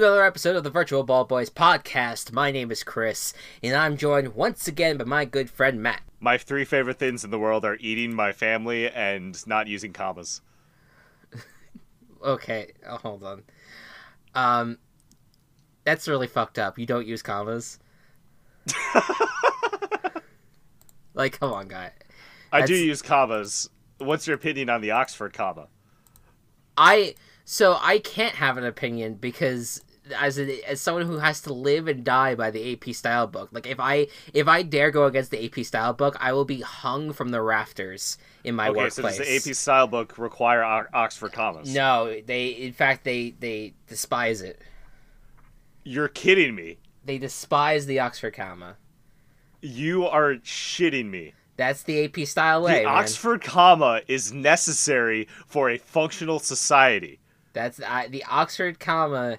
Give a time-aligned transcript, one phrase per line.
[0.00, 2.32] to another episode of the Virtual Ball Boys podcast.
[2.32, 6.00] My name is Chris, and I'm joined once again by my good friend Matt.
[6.20, 10.40] My three favorite things in the world are eating my family and not using commas.
[12.24, 13.42] Okay, oh, hold on.
[14.34, 14.78] Um,
[15.84, 16.78] that's really fucked up.
[16.78, 17.78] You don't use commas.
[21.12, 21.92] like, come on, guy.
[22.50, 23.68] I do use commas.
[23.98, 25.68] What's your opinion on the Oxford comma?
[26.76, 29.82] I so I can't have an opinion because
[30.12, 33.48] as a, as someone who has to live and die by the AP style book,
[33.52, 36.60] like if I if I dare go against the AP style book, I will be
[36.60, 41.32] hung from the rafters in my okay, so does the AP style book require Oxford
[41.32, 41.72] commas?
[41.72, 44.60] No, they in fact they they despise it.
[45.84, 46.78] You're kidding me.
[47.04, 48.76] They despise the Oxford comma.
[49.60, 51.34] You are shitting me.
[51.56, 52.80] That's the AP style way.
[52.80, 52.96] the man.
[52.96, 57.20] Oxford comma is necessary for a functional society.
[57.52, 59.38] That's I, the Oxford comma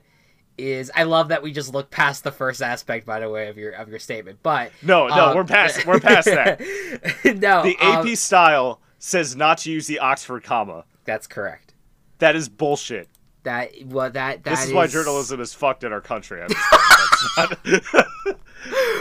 [0.61, 0.91] is.
[0.95, 3.71] I love that we just look past the first aspect, by the way, of your
[3.73, 4.39] of your statement.
[4.43, 6.59] But No, no, um, we're past we're past that.
[7.37, 10.85] no, The AP um, style says not to use the Oxford comma.
[11.05, 11.73] that's correct.
[12.19, 13.09] That is bullshit.
[13.43, 16.43] That well, that that This is why journalism is fucked in our country.
[16.43, 17.49] I'm just saying.
[17.63, 18.07] That's not-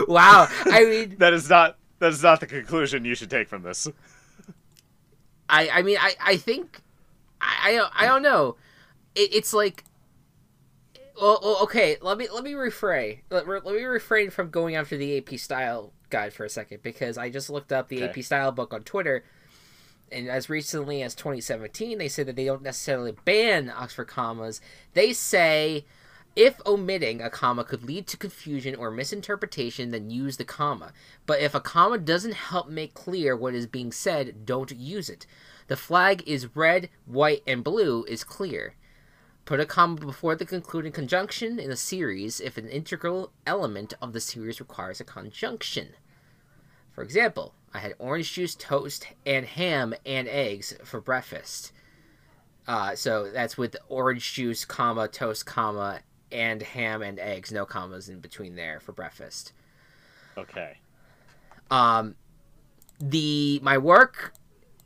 [0.08, 3.62] Wow, I mean, that is not that is not the conclusion you should take from
[3.62, 3.86] this.
[5.50, 6.80] I I mean, I I think
[7.40, 8.56] I I, don't- I don't know.
[9.14, 9.84] It, it's like.
[11.20, 11.96] Well, okay.
[12.00, 13.20] Let me let me refrain.
[13.30, 17.18] Let, let me refrain from going after the AP style guide for a second because
[17.18, 18.18] I just looked up the Okay.
[18.20, 19.24] AP style book on Twitter,
[20.10, 24.60] and as recently as 2017, they said that they don't necessarily ban Oxford commas.
[24.94, 25.84] They say
[26.36, 30.92] if omitting a comma could lead to confusion or misinterpretation, then use the comma.
[31.26, 35.26] But if a comma doesn't help make clear what is being said, don't use it.
[35.66, 38.74] The flag is red, white, and blue is clear.
[39.44, 44.12] Put a comma before the concluding conjunction in a series if an integral element of
[44.12, 45.90] the series requires a conjunction.
[46.92, 51.72] For example, I had orange juice, toast, and ham and eggs for breakfast.
[52.66, 56.00] Uh, so that's with orange juice, comma, toast, comma,
[56.30, 59.52] and ham and eggs, no commas in between there for breakfast.
[60.36, 60.78] Okay.
[61.70, 62.14] Um,
[63.00, 64.34] the my work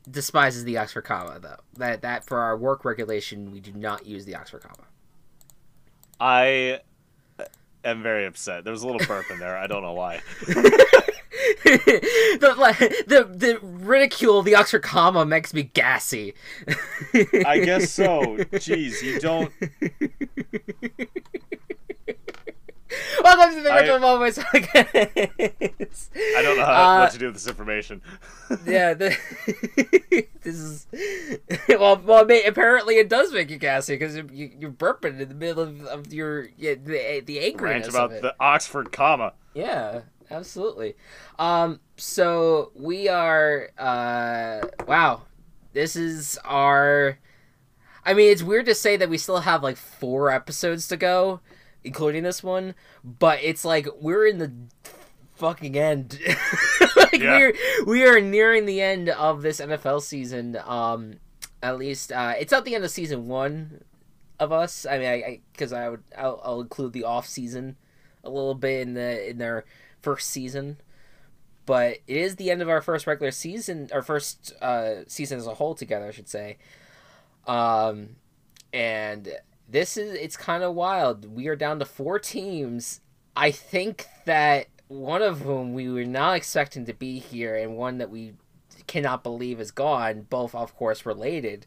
[0.09, 1.59] despises the Oxford comma though.
[1.77, 4.87] That that for our work regulation, we do not use the Oxford comma.
[6.19, 6.81] I
[7.39, 7.45] uh,
[7.83, 8.63] am very upset.
[8.63, 9.57] There was a little burp in there.
[9.57, 10.21] I don't know why.
[11.65, 16.33] the, the the ridicule of the Oxford comma makes me gassy.
[17.45, 18.37] I guess so.
[18.53, 19.51] Jeez, you don't.
[23.23, 24.39] Welcome to the I- virtual moments.
[24.39, 28.01] I don't know how, Uh, what to do with this information.
[28.65, 29.15] yeah, the,
[30.43, 30.87] this is
[31.69, 32.01] well.
[32.03, 35.85] Well, apparently it does make you gassy because you, you're burping in the middle of,
[35.85, 38.21] of your yeah, the the Rant angriness about of it.
[38.21, 39.33] the Oxford comma.
[39.53, 40.95] Yeah, absolutely.
[41.39, 43.69] Um, so we are.
[43.77, 45.23] Uh, wow,
[45.73, 47.17] this is our.
[48.07, 51.39] I mean, it's weird to say that we still have like four episodes to go,
[51.85, 54.51] including this one, but it's like we're in the
[55.35, 56.19] fucking end.
[56.95, 57.37] like Yeah.
[57.37, 57.53] we're
[57.85, 60.57] we are nearing the end of this NFL season.
[60.65, 61.15] Um,
[61.63, 63.83] at least uh, it's not the end of season one
[64.39, 64.85] of us.
[64.85, 67.77] I mean, I because I, would I'll, I'll include the off season
[68.23, 69.65] a little bit in the in their
[70.01, 70.77] first season,
[71.65, 75.47] but it is the end of our first regular season, our first uh, season as
[75.47, 76.57] a whole together, I should say.
[77.47, 78.17] Um,
[78.73, 79.29] and
[79.67, 81.33] this is it's kind of wild.
[81.33, 83.01] We are down to four teams.
[83.35, 87.97] I think that one of whom we were not expecting to be here, and one
[87.97, 88.33] that we
[88.87, 90.27] cannot believe is gone.
[90.29, 91.65] Both, of course, related,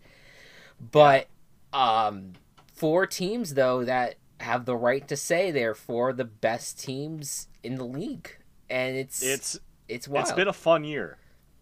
[0.81, 1.29] but
[1.73, 2.35] um,
[2.73, 7.49] four teams though that have the right to say they're four of the best teams
[7.63, 8.37] in the league,
[8.71, 9.59] and it's It's
[9.89, 10.27] it's wild.
[10.27, 11.19] it's been a fun year.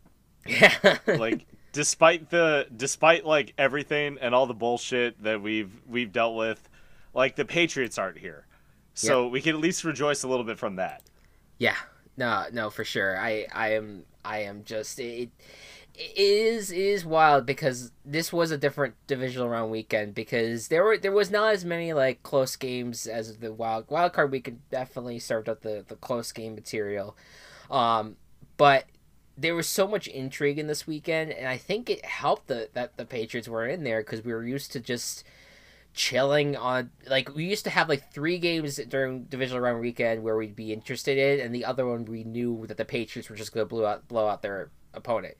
[0.47, 1.47] yeah, Like
[1.77, 6.71] despite the despite like everything and all the bullshit that we've we've dealt with,
[7.13, 8.47] like the Patriots aren't here.
[8.95, 11.03] So we can at least rejoice a little bit from that.
[11.59, 11.77] Yeah,
[12.17, 13.19] no, no, for sure.
[13.19, 15.29] I, I am, I am just it.
[15.95, 20.83] It is it is wild because this was a different divisional round weekend because there
[20.83, 24.61] were there was not as many like close games as the wild wild card weekend
[24.71, 27.17] definitely served up the the close game material,
[27.71, 28.17] um,
[28.57, 28.87] but
[29.37, 32.97] there was so much intrigue in this weekend and I think it helped the, that
[32.97, 35.25] the Patriots were in there because we were used to just
[35.93, 40.37] chilling on like we used to have like three games during divisional round weekend where
[40.37, 43.53] we'd be interested in and the other one we knew that the Patriots were just
[43.53, 45.37] going to blow out blow out their opponent.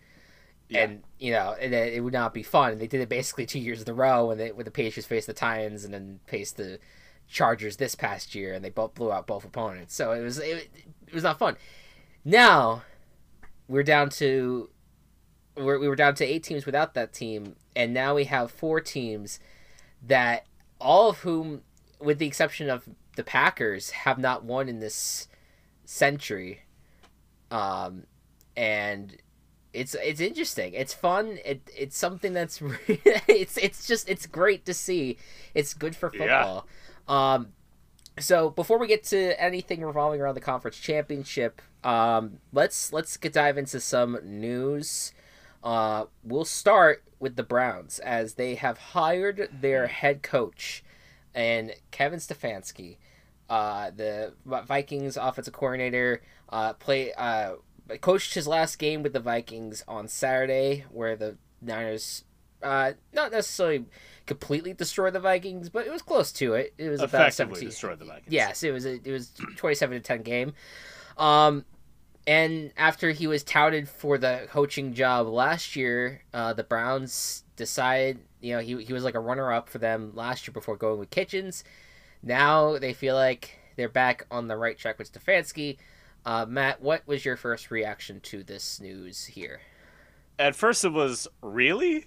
[0.69, 0.85] Yeah.
[0.85, 2.73] And you know, and it it would not be fun.
[2.73, 5.07] And they did it basically two years in a row when they when the Patriots
[5.07, 6.79] faced the Titans and then faced the
[7.29, 9.95] Chargers this past year, and they both blew out both opponents.
[9.95, 10.71] So it was it,
[11.07, 11.57] it was not fun.
[12.25, 12.83] Now
[13.69, 14.71] we're down to
[15.57, 18.81] we're, we were down to eight teams without that team, and now we have four
[18.81, 19.41] teams
[20.03, 20.47] that
[20.81, 21.63] all of whom,
[21.99, 25.29] with the exception of the Packers, have not won in this
[25.85, 26.61] century.
[27.51, 28.05] Um,
[28.57, 29.17] and
[29.73, 30.75] it's it's interesting.
[30.75, 31.39] It's fun.
[31.45, 35.19] It it's something that's it's it's just it's great to see.
[35.55, 36.67] It's good for football.
[37.09, 37.35] Yeah.
[37.35, 37.49] Um,
[38.19, 43.33] so before we get to anything revolving around the conference championship, um, let's let's get
[43.33, 45.13] dive into some news.
[45.63, 50.85] Uh, we'll start with the Browns as they have hired their head coach
[51.35, 52.97] and Kevin Stefanski,
[53.51, 57.57] uh, the Vikings offensive coordinator, uh, play uh,
[58.01, 62.25] coached his last game with the Vikings on Saturday, where the Niners
[62.63, 63.85] uh, not necessarily
[64.27, 66.75] completely destroyed the Vikings, but it was close to it.
[66.77, 67.69] It was about seventeen.
[67.69, 68.33] destroyed the Vikings.
[68.33, 68.85] Yes, it was.
[68.85, 70.53] A, it was twenty-seven to ten game.
[71.17, 71.65] Um,
[72.27, 78.19] and after he was touted for the coaching job last year, uh, the Browns decided,
[78.41, 80.99] you know, he, he was like a runner up for them last year before going
[80.99, 81.63] with Kitchens.
[82.23, 85.79] Now they feel like they're back on the right track with Stefanski.
[86.25, 89.61] Uh, Matt, what was your first reaction to this news here?
[90.39, 92.07] At first, it was really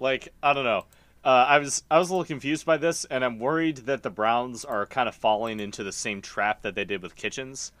[0.00, 0.86] like I don't know.
[1.22, 4.10] Uh, I was I was a little confused by this, and I'm worried that the
[4.10, 7.72] Browns are kind of falling into the same trap that they did with Kitchens,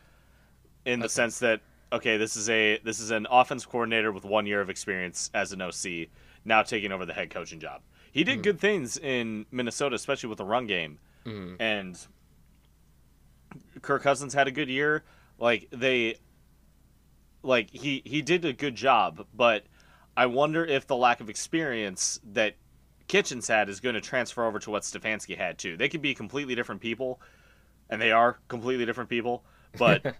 [0.84, 1.02] in okay.
[1.02, 1.60] the sense that
[1.92, 5.52] okay, this is a this is an offense coordinator with one year of experience as
[5.52, 6.08] an OC,
[6.44, 7.80] now taking over the head coaching job.
[8.12, 11.98] He did mm good things in Minnesota, especially with the run game, mm and
[13.82, 15.04] Kirk Cousins had a good year.
[15.38, 16.16] Like they
[17.42, 19.64] like he he did a good job, but
[20.20, 22.56] I wonder if the lack of experience that
[23.08, 25.78] Kitchens had is going to transfer over to what Stefanski had too.
[25.78, 27.22] They could be completely different people,
[27.88, 29.46] and they are completely different people,
[29.78, 30.16] but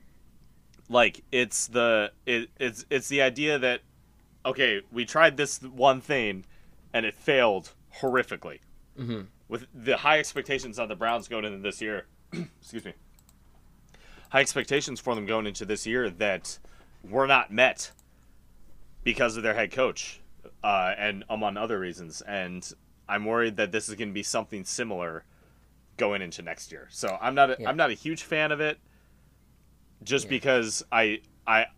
[0.88, 3.82] like it's the it, it's it's the idea that
[4.46, 6.46] okay, we tried this one thing
[6.94, 8.60] and it failed horrifically.
[8.98, 9.24] Mm-hmm.
[9.46, 12.94] With the high expectations on the Browns going into this year, excuse me,
[14.30, 16.58] high expectations for them going into this year that
[17.04, 17.92] were not met
[19.08, 20.20] because of their head coach
[20.62, 22.20] uh, and among other reasons.
[22.20, 22.70] And
[23.08, 25.24] I'm worried that this is going to be something similar
[25.96, 26.88] going into next year.
[26.90, 27.70] So I'm not a, yeah.
[27.70, 28.78] I'm not a huge fan of it,
[30.02, 30.30] just yeah.
[30.30, 31.68] because I I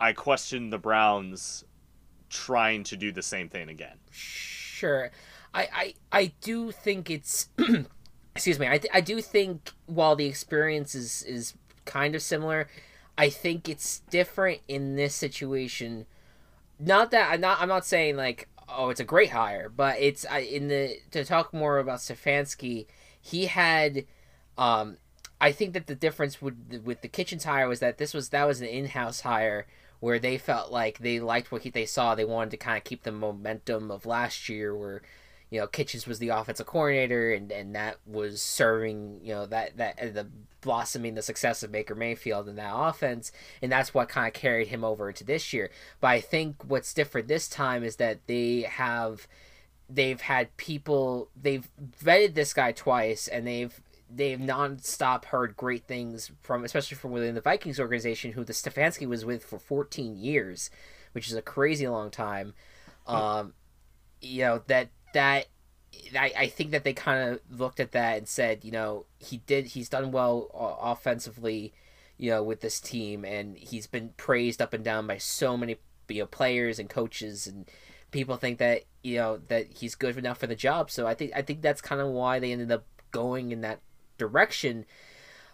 [0.00, 1.62] I question the Browns
[2.30, 3.98] trying to do the same thing again.
[4.10, 5.10] Sure,
[5.52, 7.50] I I, I do think it's
[8.34, 8.66] excuse me.
[8.66, 11.52] I, th- I do think while the experience is is
[11.84, 12.66] kind of similar,
[13.18, 16.06] I think it's different in this situation.
[16.84, 20.26] Not that I'm not I'm not saying like oh it's a great hire, but it's
[20.26, 22.86] I, in the to talk more about Stefanski,
[23.20, 24.04] he had
[24.58, 24.96] um
[25.40, 28.46] I think that the difference with with the Kitchens hire was that this was that
[28.46, 29.66] was an in-house hire
[30.00, 32.14] where they felt like they liked what he, they saw.
[32.14, 35.02] They wanted to kind of keep the momentum of last year where
[35.52, 39.76] you know Kitchens was the offensive coordinator and and that was serving you know that
[39.76, 40.26] that uh, the
[40.62, 43.30] blossoming the success of Baker Mayfield in that offense
[43.60, 45.70] and that's what kind of carried him over into this year.
[46.00, 49.28] But I think what's different this time is that they have
[49.90, 51.68] they've had people they've
[52.02, 53.78] vetted this guy twice and they've
[54.08, 59.06] they've nonstop heard great things from especially from within the Vikings organization who the Stefanski
[59.06, 60.70] was with for 14 years
[61.12, 62.54] which is a crazy long time.
[63.06, 63.52] Um
[64.22, 65.46] you know that that
[66.16, 69.38] I, I think that they kind of looked at that and said, you know, he
[69.38, 70.48] did he's done well
[70.82, 71.72] offensively,
[72.16, 75.76] you know, with this team, and he's been praised up and down by so many
[76.08, 77.70] you know players and coaches, and
[78.10, 80.90] people think that you know that he's good enough for the job.
[80.90, 83.80] So I think I think that's kind of why they ended up going in that
[84.18, 84.84] direction.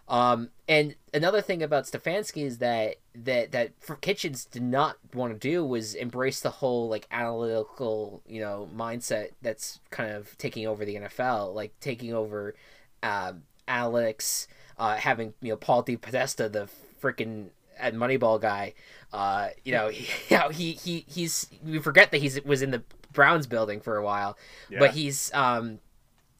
[0.09, 5.33] Um, and another thing about Stefanski is that that that for Kitchens did not want
[5.33, 10.65] to do was embrace the whole like analytical you know mindset that's kind of taking
[10.65, 12.55] over the NFL, like taking over
[13.03, 14.47] um, analytics,
[14.79, 16.67] uh, having you know Paul DePodesta, the
[17.01, 18.73] freaking at Moneyball guy,
[19.13, 22.71] uh, you know, he, you know, he he he's we forget that he's was in
[22.71, 24.37] the Browns building for a while,
[24.69, 24.79] yeah.
[24.79, 25.79] but he's um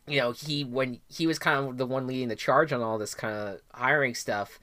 [0.09, 2.97] you know, he when he was kind of the one leading the charge on all
[2.97, 4.59] this kind of hiring stuff.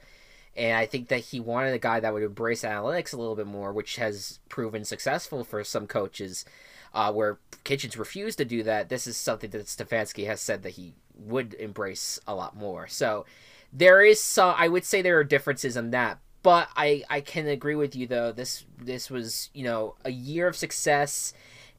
[0.55, 3.45] And I think that he wanted a guy that would embrace analytics a little bit
[3.45, 6.45] more, which has proven successful for some coaches.
[6.93, 10.71] Uh, where Kitchens refused to do that, this is something that Stefanski has said that
[10.71, 12.87] he would embrace a lot more.
[12.87, 13.25] So
[13.71, 17.47] there is some, I would say there are differences in that, but I I can
[17.47, 18.31] agree with you though.
[18.31, 21.33] This this was you know a year of success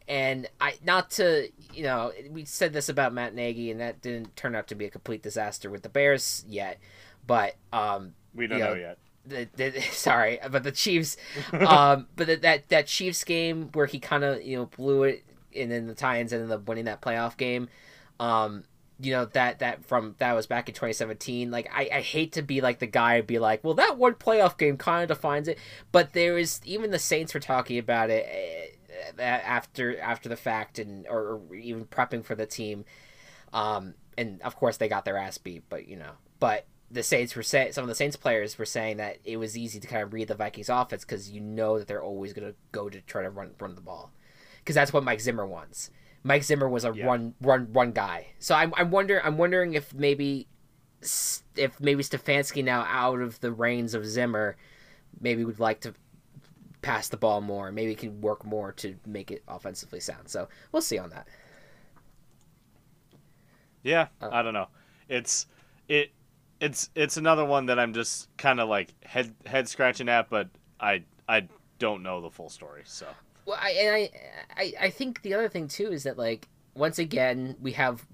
[0.09, 4.35] And I not to you know we said this about Matt Nagy, and that didn't
[4.37, 6.79] turn out to be a complete disaster with the Bears yet.
[7.27, 8.99] But um, we don't you know, know, yet.
[9.27, 11.19] the, the, sorry, but the Chiefs,
[11.53, 15.25] um, but the, that that Chiefs game where he kind of you know blew it,
[15.55, 17.69] and then the Titans ended up winning that playoff game.
[18.19, 18.65] Um,
[19.01, 21.51] you know that that from that was back in 2017.
[21.51, 24.15] Like I, I hate to be like the guy and be like, well, that one
[24.15, 25.59] playoff game kind of defines it.
[25.93, 28.78] But there is even the Saints were talking about it uh,
[29.19, 32.85] after after the fact and or, or even prepping for the team.
[33.53, 37.37] Um, and of course they got their ass beat, but you know, but the Saints
[37.37, 40.03] were saying some of the Saints players were saying that it was easy to kind
[40.03, 43.01] of read the Vikings offense because you know that they're always going to go to
[43.03, 44.11] try to run run the ball
[44.59, 45.91] because that's what Mike Zimmer wants.
[46.25, 47.07] Mike Zimmer was a Yeah.
[47.07, 48.29] run run run guy.
[48.39, 50.49] So I'm I'm wonder I'm wondering if maybe
[51.57, 54.57] if maybe Stefanski now out of the reins of Zimmer,
[55.21, 55.95] maybe would like to
[56.83, 57.71] pass the ball more.
[57.73, 60.29] Maybe can work more to make it offensively sound.
[60.29, 61.27] So we'll see on that.
[63.83, 64.31] Yeah, Oh.
[64.31, 64.69] I don't know.
[65.09, 65.47] It's
[65.89, 66.11] it
[66.61, 70.49] it's it's another one that I'm just kind of like head head scratching at, but
[70.81, 72.83] I I don't know the full story.
[72.85, 73.07] So
[73.47, 74.11] Well, I and I,
[74.57, 78.07] I I think the other thing too is that like once again we have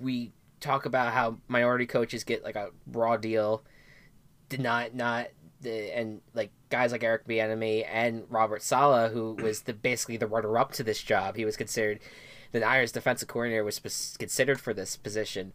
[0.00, 3.62] we talk about how minority coaches get like a raw deal,
[4.48, 5.28] did not not
[5.64, 10.26] the and like guys like Eric Bieniemy and Robert Saleh, who was the basically the
[10.26, 11.36] runner up to this job.
[11.36, 11.98] He was considered
[12.52, 15.52] the Irish defensive coordinator was considered for this position.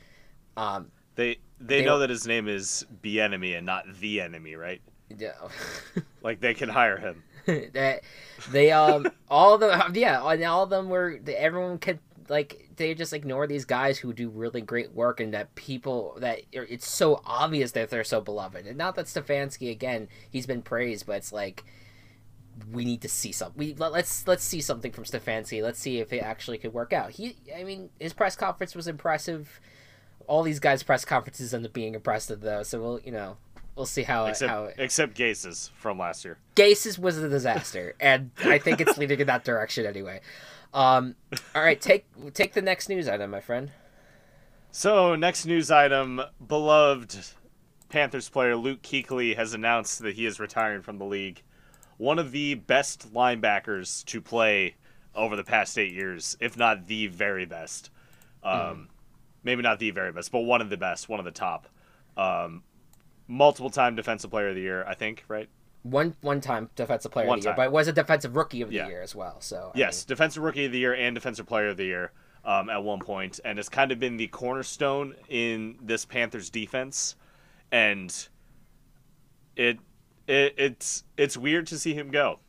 [0.57, 4.55] Um, they they, They- know that his name is the enemy and not the enemy,
[4.55, 4.81] right?
[5.17, 5.31] yeah.
[6.21, 7.23] Like they can hire him.
[7.73, 8.01] that
[8.51, 12.95] they um all of them yeah and all of them were everyone could like they
[12.95, 17.21] just ignore these guys who do really great work and that people that it's so
[17.25, 21.31] obvious that they're so beloved and not that Stefanski again he's been praised but it's
[21.31, 21.63] like
[22.71, 25.99] we need to see something we let, let's let's see something from Stefanski let's see
[25.99, 29.59] if it actually could work out he I mean his press conference was impressive
[30.25, 33.37] all these guys press conferences end up being impressive though so we'll you know
[33.79, 36.37] we'll see how it, Except how it, except Gase's from last year.
[36.55, 40.19] Gase's was a disaster, and I think it's leading in that direction anyway.
[40.73, 41.15] Um,
[41.55, 43.71] all right, take take the next news item, my friend.
[44.71, 47.17] So next news item: beloved
[47.89, 51.41] Panthers player Luke Kuechly has announced that he is retiring from the league.
[51.97, 54.75] One of the best linebackers to play
[55.15, 57.89] over the past eight years, if not the very best.
[58.43, 58.89] Um,
[59.43, 61.67] Maybe not the very best, but one of the best, one of the top.
[62.17, 62.63] Um,
[63.27, 65.49] multiple time defensive player of the year, I think, right?
[65.83, 67.57] One one time defensive player One of the year, time.
[67.57, 68.87] but it was a defensive rookie of the Yeah.
[68.87, 69.39] year as well.
[69.39, 72.11] So I Yes, defensive rookie of the year and defensive player of the year
[72.43, 77.15] um, at one point, and it's kind of been the cornerstone in this Panthers defense.
[77.71, 78.13] And
[79.55, 79.79] it,
[80.27, 82.39] it it's it's weird to see him go.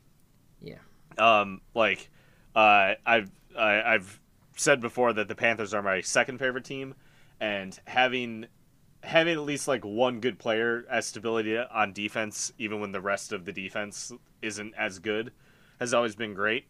[0.61, 0.79] Yeah.
[1.17, 2.09] Um, like,
[2.55, 4.19] uh, I've I, I've
[4.55, 6.95] said before that the Panthers are my second favorite team,
[7.39, 8.47] and having
[9.03, 13.31] having at least like one good player as stability on defense, even when the rest
[13.31, 15.31] of the defense isn't as good,
[15.79, 16.65] has always been great.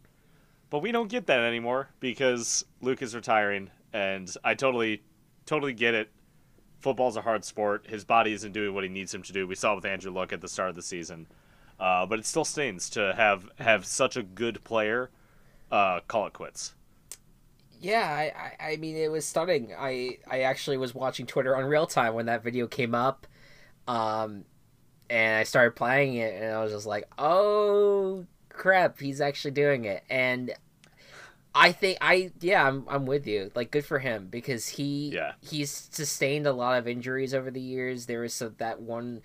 [0.70, 5.04] But we don't get that anymore because Luke is retiring, and I totally,
[5.46, 6.10] totally get it.
[6.80, 7.86] Football's a hard sport.
[7.88, 9.46] His body isn't doing what he needs him to do.
[9.46, 11.28] We saw with Andrew Luck at the start of the season,
[11.80, 15.12] uh, but it still stings to have have such a good player
[15.72, 16.74] uh, call it quits.
[17.82, 19.74] Yeah, I, I, I mean, it was stunning.
[19.78, 23.26] I, I actually was watching Twitter on real time when that video came up,
[23.88, 24.46] um,
[25.10, 29.86] and I started playing it, and I was just like, "Oh crap, he's actually doing
[29.86, 30.54] it!" And
[31.54, 33.52] I think I, yeah, I'm, I'm with you.
[33.56, 35.34] Like, good for him because he, Yeah.
[35.42, 38.06] he's sustained a lot of injuries over the years.
[38.06, 39.22] There was some, that one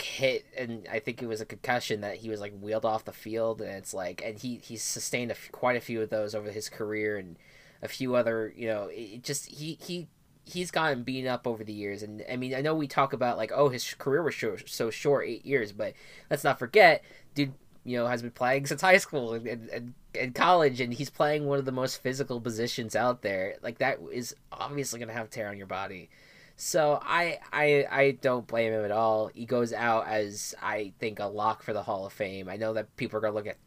[0.00, 3.12] hit, and I think it was a concussion that he was like wheeled off the
[3.12, 6.34] field, and it's like, and he he's sustained a f- quite a few of those
[6.34, 7.36] over his career, and
[7.82, 10.08] a few other, you know, it just he he
[10.44, 13.36] he's gotten beaten up over the years, and I mean, I know we talk about
[13.36, 15.94] like, oh, his career was so, so short, eight years, but
[16.30, 17.02] let's not forget,
[17.34, 17.52] dude.
[17.84, 21.08] You know, has been playing since high school and, and, and, and college, and he's
[21.08, 23.56] playing one of the most physical positions out there.
[23.62, 26.10] Like that is obviously going to have tear on your body.
[26.56, 29.28] So I, I I don't blame him at all.
[29.28, 32.48] He goes out as I think a lock for the Hall of Fame.
[32.48, 33.58] I know that people are gonna look at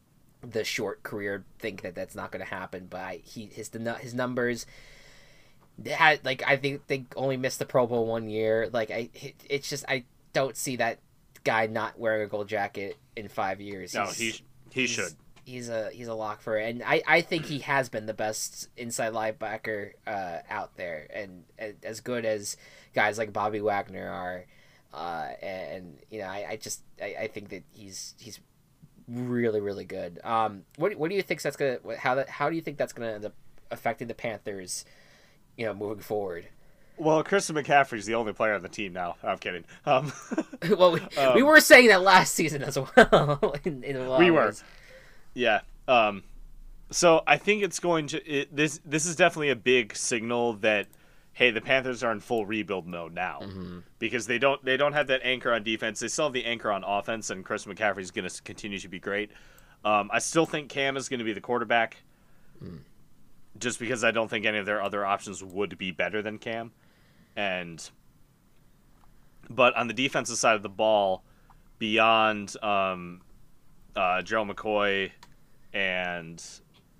[0.41, 4.13] the short career, think that that's not gonna happen, but I, he his the his
[4.13, 4.65] numbers
[5.85, 8.69] had like I think they only missed the Pro Bowl one year.
[8.71, 10.99] Like I, it, it's just I don't see that
[11.43, 13.93] guy not wearing a gold jacket in five years.
[13.93, 14.25] No, He's- he
[14.71, 15.13] he he's- should.
[15.43, 18.13] He's a he's a lock for it, and I, I think he has been the
[18.13, 22.57] best inside linebacker uh, out there, and, and as good as
[22.93, 24.45] guys like Bobby Wagner are,
[24.93, 28.39] uh, and you know I, I just I, I think that he's he's
[29.11, 30.19] really really good.
[30.23, 32.93] Um, what what do you think that's gonna how that how do you think that's
[32.93, 33.33] gonna end up
[33.69, 34.85] affecting the Panthers?
[35.57, 36.47] You know, moving forward.
[36.97, 39.15] Well, Christian McCaffrey's the only player on the team now.
[39.23, 39.65] I'm kidding.
[39.85, 40.13] Um,
[40.77, 43.55] well, we, um, we, were saying that last season as well.
[43.63, 44.45] in, in we were.
[44.45, 44.63] Ways.
[45.33, 45.61] Yeah.
[45.87, 46.23] Um,
[46.91, 48.79] so I think it's going to it, this.
[48.85, 50.87] This is definitely a big signal that
[51.33, 53.79] hey, the Panthers are in full rebuild mode now mm-hmm.
[53.99, 55.99] because they don't they don't have that anchor on defense.
[55.99, 58.89] They still have the anchor on offense, and Chris McCaffrey is going to continue to
[58.89, 59.31] be great.
[59.83, 61.97] Um, I still think Cam is going to be the quarterback,
[62.63, 62.79] mm.
[63.57, 66.71] just because I don't think any of their other options would be better than Cam,
[67.35, 67.89] and
[69.49, 71.23] but on the defensive side of the ball,
[71.79, 73.21] beyond um,
[73.95, 75.11] uh, Gerald McCoy
[75.73, 76.43] and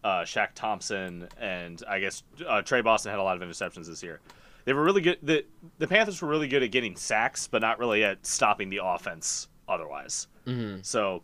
[0.04, 4.02] uh, Shaq Thompson, and I guess uh, Tre Boston had a lot of interceptions this
[4.04, 4.20] year.
[4.66, 5.18] They were really good.
[5.24, 5.46] The
[5.80, 9.48] the Panthers were really good at getting sacks, but not really at stopping the offense
[9.68, 10.28] otherwise.
[10.46, 10.82] Mm-hmm.
[10.84, 11.24] So,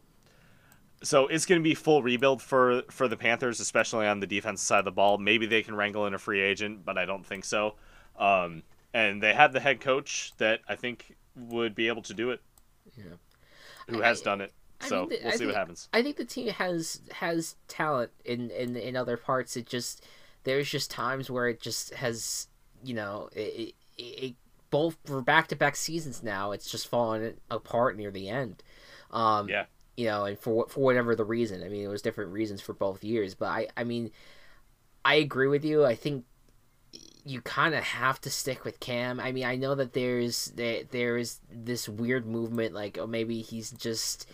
[1.03, 4.65] so it's going to be full rebuild for for the Panthers, especially on the defensive
[4.65, 5.17] side of the ball.
[5.17, 7.75] Maybe they can wrangle in a free agent, but I don't think so.
[8.17, 12.31] Um, and they have the head coach that I think would be able to do
[12.31, 12.41] it.
[12.97, 13.03] Yeah,
[13.87, 14.53] who has I, done it.
[14.81, 15.89] So the, we'll I see think, what happens.
[15.93, 19.57] I think the team has has talent in in in other parts.
[19.57, 20.05] It just
[20.43, 22.47] there's just times where it just has
[22.83, 24.35] you know it, it, it
[24.69, 26.51] both for back to back seasons now.
[26.51, 28.63] It's just fallen apart near the end.
[29.11, 29.65] Um, yeah.
[29.95, 31.63] You know, and for for whatever the reason.
[31.63, 34.11] I mean, it was different reasons for both years, but I I mean,
[35.03, 35.85] I agree with you.
[35.85, 36.25] I think
[37.25, 39.19] you kind of have to stick with Cam.
[39.19, 43.41] I mean, I know that there's there, there is this weird movement like oh maybe
[43.41, 44.29] he's just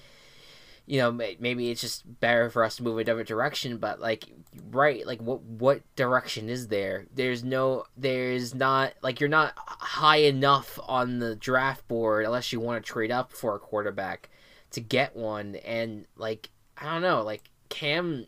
[0.86, 4.26] you know maybe it's just better for us to move a different direction but like
[4.72, 7.06] right like what what direction is there?
[7.14, 12.60] There's no there's not like you're not high enough on the draft board unless you
[12.60, 14.30] want to trade up for a quarterback
[14.72, 18.26] to get one and like i don't know like cam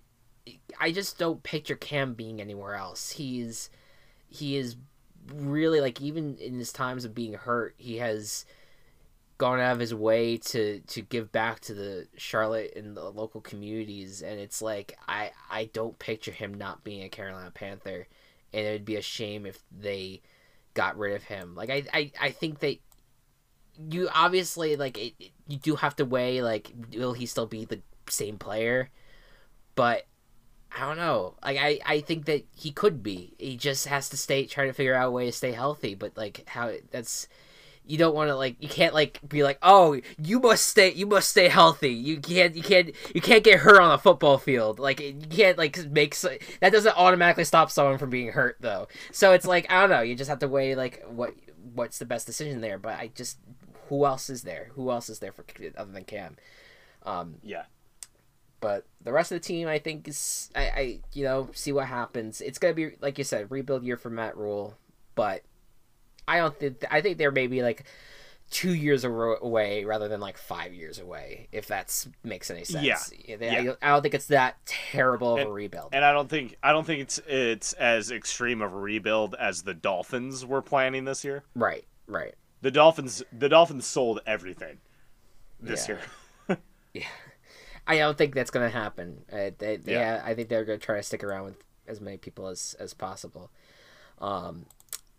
[0.79, 3.11] i just don't picture cam being anywhere else.
[3.11, 3.69] He's
[4.27, 4.75] he is
[5.33, 8.45] really like even in his times of being hurt he has
[9.37, 13.41] gone out of his way to to give back to the Charlotte and the local
[13.41, 18.07] communities and it's like I I don't picture him not being a Carolina Panther
[18.53, 20.21] and it would be a shame if they
[20.73, 21.55] got rid of him.
[21.55, 22.77] Like I I, I think that
[23.89, 25.13] you obviously like it,
[25.47, 28.89] you do have to weigh like will he still be the same player?
[29.75, 30.05] But
[30.75, 31.35] I don't know.
[31.43, 33.33] Like I, I think that he could be.
[33.37, 35.95] He just has to stay try to figure out a way to stay healthy.
[35.95, 37.27] But like how that's
[37.87, 41.05] you don't want to like you can't like be like oh you must stay you
[41.05, 41.93] must stay healthy.
[41.93, 44.79] You can't you can't you can't get hurt on a football field.
[44.79, 48.87] Like you can't like make that doesn't automatically stop someone from being hurt though.
[49.11, 51.33] So it's like i don't know you just have to weigh like what
[51.73, 53.37] what's the best decision there but i just
[53.89, 54.71] who else is there?
[54.73, 55.45] Who else is there for
[55.77, 56.37] other than cam?
[57.03, 57.65] Um yeah.
[58.59, 61.87] but the rest of the team i think is i i you know see what
[61.87, 62.41] happens.
[62.41, 64.75] It's gonna be like you said rebuild year for Matt Rhule
[65.15, 65.43] but
[66.27, 67.85] I don't think I think they're maybe like
[68.51, 71.47] two years away rather than like five years away.
[71.51, 72.85] If that makes any sense.
[72.85, 73.37] Yeah.
[73.39, 73.73] Yeah.
[73.81, 75.89] I, I, don't think it's that terrible of and, a rebuild.
[75.93, 79.63] And I don't think I don't think it's it's as extreme of a rebuild as
[79.63, 81.43] the Dolphins were planning this year.
[81.55, 81.85] Right.
[82.07, 82.35] Right.
[82.61, 84.77] The Dolphins the Dolphins sold everything
[85.59, 85.97] this yeah.
[86.47, 86.57] year.
[86.93, 87.03] yeah.
[87.87, 89.21] I don't think that's going to happen.
[89.31, 90.21] Uh, they, they, yeah.
[90.25, 92.93] I think they're going to try to stick around with as many people as as
[92.93, 93.51] possible.
[94.19, 94.65] Um,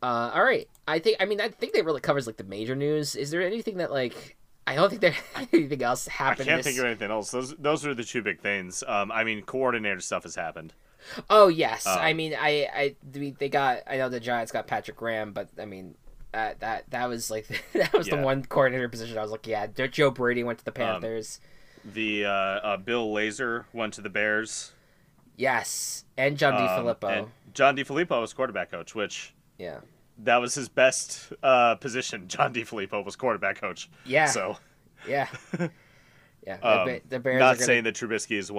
[0.06, 0.68] uh, all right.
[0.86, 1.16] I think.
[1.18, 3.16] I mean, I think that really covers like the major news.
[3.16, 4.36] Is there anything that like?
[4.64, 5.14] I don't think there
[5.52, 6.48] anything else happened.
[6.48, 6.66] I can't this...
[6.66, 7.32] think of anything else.
[7.32, 8.84] Those those are the two big things.
[8.86, 10.74] Um, I mean, coordinator stuff has happened.
[11.28, 13.80] Oh yes, um, I mean, I I they got.
[13.88, 15.96] I know the Giants got Patrick Graham, but I mean,
[16.30, 18.14] that that that was like that was yeah.
[18.16, 19.66] the one coordinator position I was like, yeah.
[19.66, 21.40] Joe Brady went to the um, Panthers.
[21.84, 24.72] Um, the uh, uh, Bill Lazor went to the Bears.
[25.36, 27.28] Yes, and John um, DeFilippo.
[27.52, 29.80] John DeFilippo was quarterback coach, which yeah,
[30.18, 32.28] that was his best uh, position.
[32.28, 33.90] John DeFilippo was quarterback coach.
[34.04, 34.26] Yeah.
[34.26, 34.56] So.
[35.08, 35.28] Yeah.
[36.46, 36.58] Yeah.
[36.62, 37.40] Um, the, the Bears.
[37.40, 37.66] Not gonna...
[37.66, 38.50] saying that Trubisky is.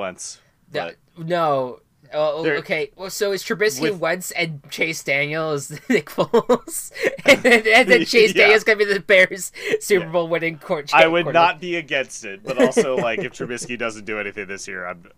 [0.72, 0.96] But...
[1.18, 1.80] No.
[2.14, 2.92] Oh, okay.
[2.96, 4.00] Well, so is Trubisky with...
[4.00, 6.92] Wentz and Chase Daniels is Nick Foles,
[7.26, 8.44] and, then, and then Chase yeah.
[8.44, 10.12] Daniel's gonna be the Bears Super yeah.
[10.12, 10.94] Bowl winning court.
[10.94, 14.68] I would not be against it, but also like if Trubisky doesn't do anything this
[14.68, 15.10] year, I'm,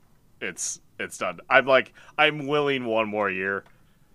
[0.42, 1.40] it's it's done.
[1.50, 3.66] I'm like I'm willing one more year.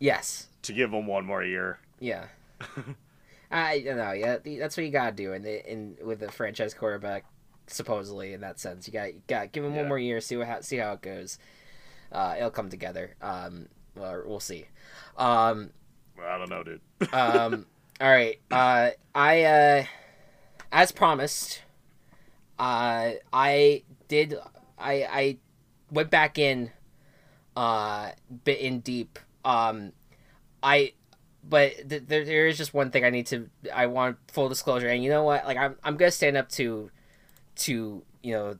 [0.00, 0.48] Yes.
[0.62, 1.78] To give him one more year.
[2.04, 2.26] Yeah.
[3.50, 4.12] I don't know.
[4.12, 7.24] Yeah, that's what you gotta do in the in with the franchise quarterback.
[7.66, 9.80] Supposedly, in that sense, you got you got give him yeah.
[9.80, 11.38] one more year, see what see how it goes.
[12.12, 13.16] Uh, it'll come together.
[13.22, 14.66] Um, well, we'll see.
[15.16, 15.70] Um,
[16.18, 16.80] well, I don't know, dude.
[17.14, 17.66] um,
[18.00, 18.38] all right.
[18.50, 19.84] Uh, I uh,
[20.70, 21.62] as promised,
[22.58, 24.34] uh, I did
[24.78, 25.38] I I
[25.90, 26.70] went back in,
[27.56, 28.10] uh,
[28.44, 29.18] bit in deep.
[29.44, 29.92] Um,
[30.64, 30.94] I,
[31.48, 33.48] but th- there there is just one thing I need to.
[33.72, 35.44] I want full disclosure, and you know what?
[35.46, 36.90] Like I'm I'm gonna stand up to,
[37.56, 38.58] to you know,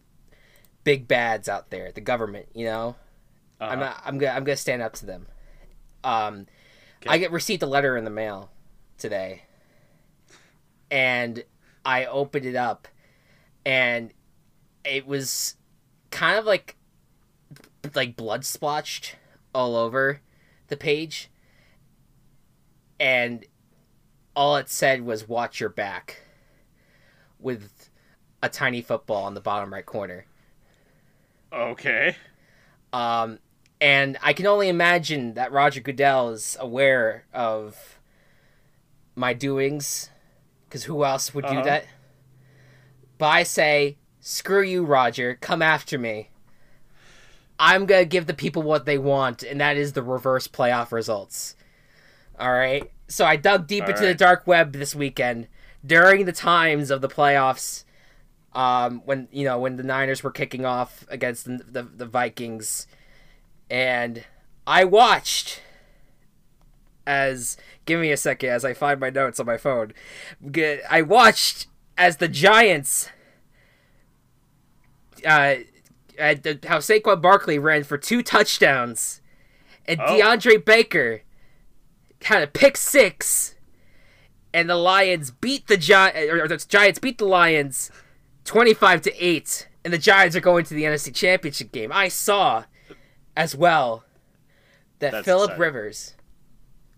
[0.84, 2.46] big bads out there, the government.
[2.54, 2.96] You know,
[3.60, 3.72] Uh-huh.
[3.72, 4.02] I'm not.
[4.04, 4.32] I'm gonna.
[4.32, 5.26] I'm gonna stand up to them.
[6.04, 6.46] Um,
[7.06, 8.50] I get received a letter in the mail
[8.98, 9.42] today,
[10.90, 11.44] and
[11.84, 12.88] I opened it up,
[13.64, 14.12] and
[14.84, 15.56] it was
[16.10, 16.76] kind of like
[17.94, 19.16] like blood splotched
[19.54, 20.20] all over
[20.68, 21.30] the page,
[23.00, 23.44] and
[24.36, 26.22] all it said was "Watch your back,"
[27.38, 27.90] with
[28.42, 30.26] a tiny football on the bottom right corner.
[31.52, 32.16] Okay.
[32.92, 33.38] Um,
[33.80, 37.98] and I can only imagine that Roger Goodell is aware of
[39.14, 40.10] my doings,
[40.66, 41.62] because who else would do Uh-huh.
[41.62, 41.84] that?
[43.18, 45.36] But I say, screw you, Roger.
[45.40, 46.30] Come after me.
[47.58, 51.54] I'm gonna give the people what they want, and that is the reverse playoff results.
[52.38, 52.90] All right.
[53.08, 55.48] So I dug deep All into the dark web this weekend
[55.84, 57.84] during the times of the playoffs
[58.54, 62.86] um, when you know when the Niners were kicking off against the, the, the Vikings,
[63.68, 64.24] and
[64.66, 65.60] I watched
[67.06, 69.92] as give me a second as I find my notes on my phone.
[70.88, 71.66] I watched
[71.98, 73.10] as the Giants,
[75.26, 75.56] uh,
[76.18, 79.20] how Saquon Barkley ran for two touchdowns,
[79.86, 80.06] and Oh.
[80.06, 81.22] DeAndre Baker
[82.24, 83.54] had a pick six,
[84.52, 87.90] and the Lions beat the Gi- or the Giants beat the Lions
[88.44, 91.92] 25 to 8 and the Giants are going to the NFC Championship game.
[91.92, 92.64] I saw
[93.36, 94.04] as well
[95.00, 95.60] that That's Philip exciting.
[95.60, 96.14] Rivers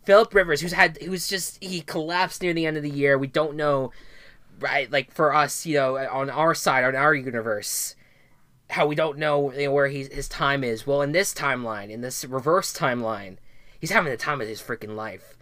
[0.04, 3.18] Philip Rivers who's had who's just he collapsed near the end of the year.
[3.18, 3.90] We don't know
[4.60, 7.96] right like for us, you know, on our side on our universe
[8.70, 10.86] how we don't know, you know where he's, his time is.
[10.86, 13.36] Well, in this timeline, in this reverse timeline,
[13.86, 15.36] he's having the time of his freaking life.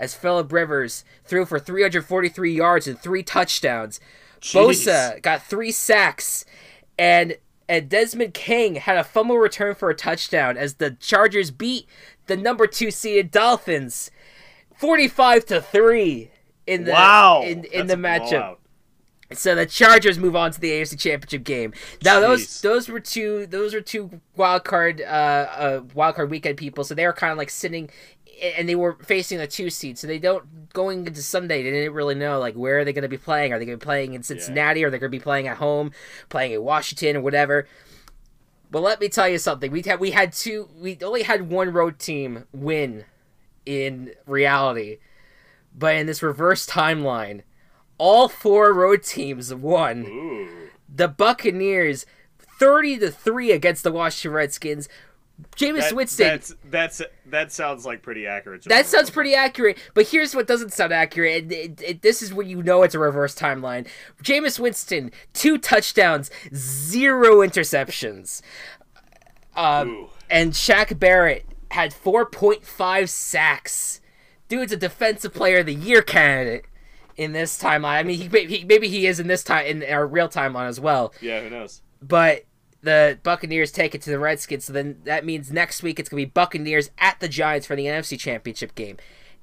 [0.00, 4.00] As Philip Rivers threw for 343 yards and three touchdowns,
[4.40, 4.84] Jeez.
[4.84, 6.44] Bosa got three sacks,
[6.98, 7.36] and
[7.68, 11.86] and Desmond King had a fumble return for a touchdown as the Chargers beat
[12.26, 14.10] the number two seeded Dolphins,
[14.76, 16.32] forty five to three
[16.66, 17.42] in the wow.
[17.42, 18.56] in, in That's the matchup.
[19.36, 21.72] So the Chargers move on to the AFC Championship game.
[22.04, 22.60] Now those Jeez.
[22.62, 26.84] those were two those were two wild card uh, uh wild card weekend people.
[26.84, 27.90] So they were kind of like sitting,
[28.42, 29.98] and they were facing a two seed.
[29.98, 31.62] So they don't going into Sunday.
[31.62, 33.52] They didn't really know like where are they going to be playing.
[33.52, 34.84] Are they going to be playing in Cincinnati?
[34.84, 35.92] Or are they going to be playing at home,
[36.28, 37.66] playing in Washington or whatever?
[38.70, 39.70] But let me tell you something.
[39.70, 40.68] We had we had two.
[40.76, 43.04] We only had one road team win
[43.64, 44.98] in reality,
[45.72, 47.42] but in this reverse timeline,
[47.98, 50.04] all four road teams won.
[50.06, 50.48] Ooh.
[50.88, 52.06] The Buccaneers,
[52.38, 54.88] thirty to three against the Washington Redskins.
[55.56, 56.26] Jameis That, Winston.
[56.28, 58.62] that's that's that sounds like pretty accurate.
[58.64, 61.42] That sounds pretty accurate, but here's what doesn't sound accurate.
[61.42, 63.88] And it, it, this is when you know it's a reverse timeline.
[64.22, 68.42] Jameis Winston, two touchdowns, zero interceptions.
[69.56, 74.00] Um, and Shaq Barrett had 4.5 sacks.
[74.48, 76.66] Dude's a defensive player of the year candidate
[77.16, 77.98] in this timeline.
[77.98, 80.80] I mean, he, he maybe he is in this time in our real timeline as
[80.80, 81.12] well.
[81.20, 81.82] Yeah, who knows?
[82.02, 82.44] But
[82.82, 86.22] the Buccaneers take it to the Redskins, so then that means next week it's gonna
[86.22, 88.98] be Buccaneers at the Giants for the NFC Championship game,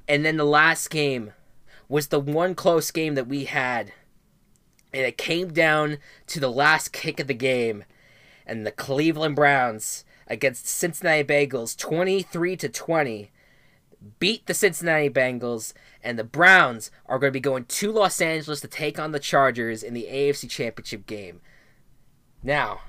[0.07, 1.33] and then the last game
[1.89, 3.91] was the one close game that we had,
[4.93, 7.83] and it came down to the last kick of the game,
[8.45, 13.31] and the Cleveland Browns against Cincinnati Bengals, twenty three to twenty,
[14.19, 18.61] beat the Cincinnati Bengals, and the Browns are going to be going to Los Angeles
[18.61, 21.41] to take on the Chargers in the AFC Championship game.
[22.43, 22.81] Now,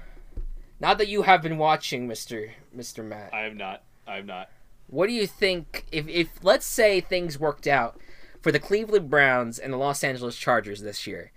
[0.81, 3.83] now that you have been watching, Mister Mister Matt, I have not.
[4.07, 4.49] I have not.
[4.89, 8.01] what do you think if if let's say things worked out
[8.41, 11.33] for the Cleveland Browns and the Los Angeles Chargers this year?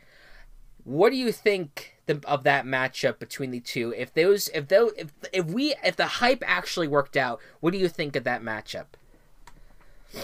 [0.83, 3.93] What do you think the, of that matchup between the two?
[3.97, 7.77] If those if those if if we if the hype actually worked out, what do
[7.79, 8.85] you think of that matchup?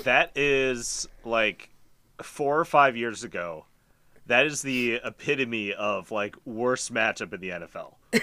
[0.04, 1.70] That is like
[2.22, 3.66] four or five years ago.
[4.28, 7.96] That is the epitome of like worst matchup in the NFL.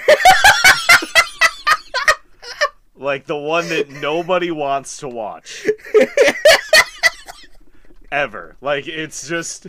[2.96, 5.66] like the one that nobody wants to watch.
[8.10, 8.56] Ever.
[8.60, 9.66] Like it's just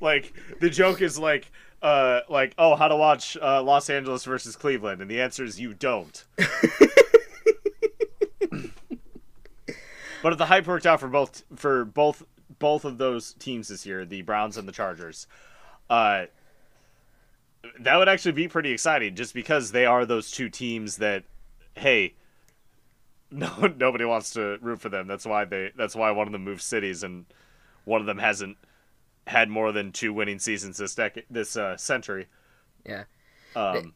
[0.00, 1.50] like the joke is like
[1.82, 5.58] uh like oh how to watch uh, Los Angeles versus Cleveland and the answer is
[5.58, 6.24] you don't.
[10.22, 12.22] But if the hype worked out for both for both
[12.58, 15.26] both of those teams this year, the Browns and the Chargers,
[15.88, 16.26] uh,
[17.80, 21.24] that would actually be pretty exciting, just because they are those two teams that,
[21.74, 22.14] hey,
[23.30, 25.06] no nobody wants to root for them.
[25.06, 25.70] That's why they.
[25.76, 27.26] That's why one of them moved cities, and
[27.84, 28.56] one of them hasn't
[29.26, 32.26] had more than two winning seasons this decade, this uh, century.
[32.84, 33.04] Yeah.
[33.54, 33.94] Um,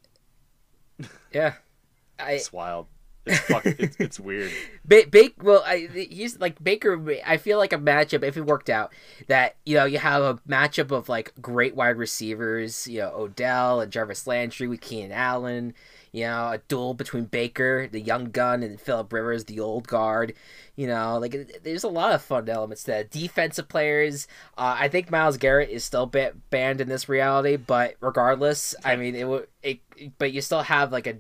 [1.33, 1.55] Yeah.
[2.19, 2.87] I it's wild.
[3.27, 4.51] It's it's, it's weird.
[4.85, 8.69] ba- Bake well I he's like Baker I feel like a matchup if it worked
[8.69, 8.93] out
[9.29, 13.81] that you know you have a matchup of like great wide receivers, you know, Odell
[13.81, 15.75] and Jarvis Landry with Keenan Allen,
[16.15, 20.33] you know, a duel between Baker, the young gun, and Philip Rivers, the old guard.
[20.77, 23.11] You know, like there's a lot of fun elements to that.
[23.11, 27.97] Defensive players, uh, I think Myles Garrett is still ba- banned in this reality, but
[28.01, 29.49] regardless, I mean, it would.
[29.61, 29.81] It,
[30.19, 31.17] but you still have like a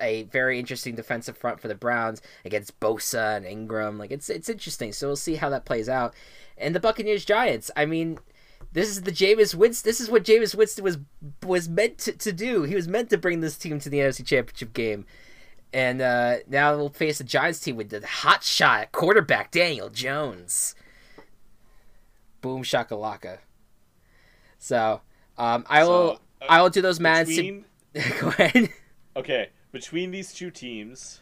[0.00, 3.98] a very interesting defensive front for the Browns against Bosa and Ingram.
[3.98, 4.94] Like it's it's interesting.
[4.94, 6.14] So we'll see how that plays out.
[6.56, 7.70] And the Buccaneers Giants.
[7.76, 8.18] I mean,
[8.72, 9.88] this is the Jameis Winston.
[9.88, 10.98] This is what Jameis Winston was
[11.44, 12.62] was meant to, to do.
[12.62, 15.06] He was meant to bring this team to the NFC Championship game.
[15.72, 20.74] And uh, now we'll face a Giants team with the hot shot quarterback Daniel Jones.
[22.40, 23.38] Boom shakalaka.
[24.58, 25.00] So
[25.38, 27.26] um, I will So, uh, I will do those man.
[27.26, 27.64] Between,
[28.20, 28.70] Go ahead.
[29.16, 31.20] okay, between these two teams,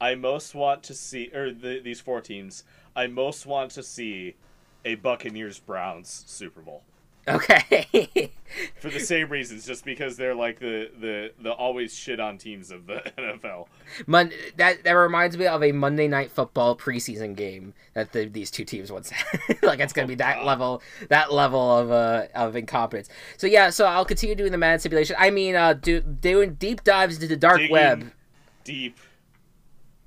[0.00, 4.36] I most want to see, or the, these four teams, I most want to see
[4.84, 6.82] a Buccaneers Browns Super Bowl.
[7.28, 8.32] Okay.
[8.80, 12.70] for the same reasons, just because they're like the the the always shit on teams
[12.70, 13.66] of the NFL.
[14.06, 18.50] Mon- that that reminds me of a Monday Night Football preseason game that the, these
[18.50, 19.58] two teams once had.
[19.62, 20.46] like it's gonna be that God.
[20.46, 23.10] level that level of uh of incompetence.
[23.36, 25.14] So yeah, so I'll continue doing the mad simulation.
[25.18, 28.10] I mean, uh, do, doing deep dives into the dark web,
[28.64, 28.96] deep.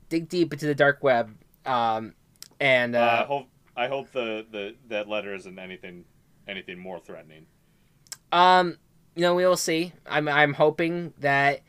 [0.09, 2.15] dig deep into the dark web, um,
[2.59, 3.43] and Uh, uh,
[3.75, 6.05] I hope the, the that letter isn't anything
[6.47, 7.45] anything more threatening.
[8.31, 8.77] Um,
[9.15, 9.93] you know, we will see.
[10.05, 11.61] I'm I'm hoping that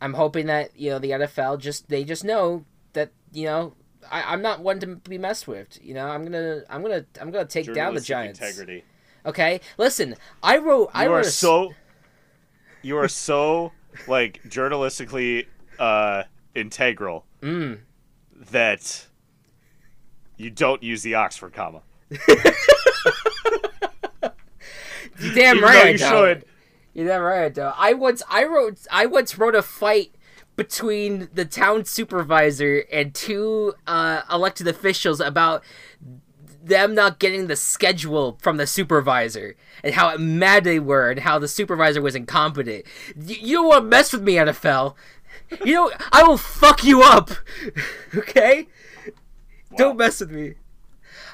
[0.00, 3.74] I'm hoping that you know the NFL just they just know that you know
[4.10, 5.78] I, I'm not one to be messed with.
[5.82, 8.40] You know, I'm gonna I'm gonna I'm gonna take down the Giants.
[8.40, 8.84] Integrity.
[9.26, 11.74] Okay, listen, I wrote I wrote are a so.
[12.82, 13.72] You are so
[14.08, 15.46] like journalistically
[15.78, 16.22] uh,
[16.54, 17.80] integral Mm.
[18.50, 19.06] that
[20.40, 21.82] you don't use the Oxford comma.
[25.18, 26.10] You damn Even right I you don't.
[26.10, 26.44] should.
[26.94, 27.74] You're damn right I don't.
[27.76, 30.14] I once I wrote I once wrote a fight
[30.56, 35.62] between the town supervisor and two uh, elected officials about
[36.62, 41.38] them not getting the schedule from the supervisor and how mad they were and how
[41.38, 42.84] the supervisor was incompetent.
[43.16, 44.94] You, you don't want to mess with me, NFL.
[45.64, 47.30] You know I will fuck you up.
[48.14, 48.68] okay?
[49.76, 50.54] Don't mess with me.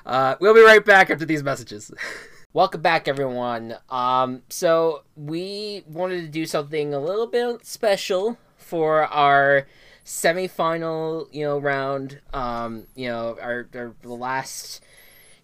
[0.05, 1.91] Uh, we'll be right back after these messages.
[2.53, 3.77] Welcome back, everyone.
[3.89, 9.67] Um, so we wanted to do something a little bit special for our
[10.05, 12.21] semifinal, you know, round.
[12.35, 14.85] Um, you know, our, our the last,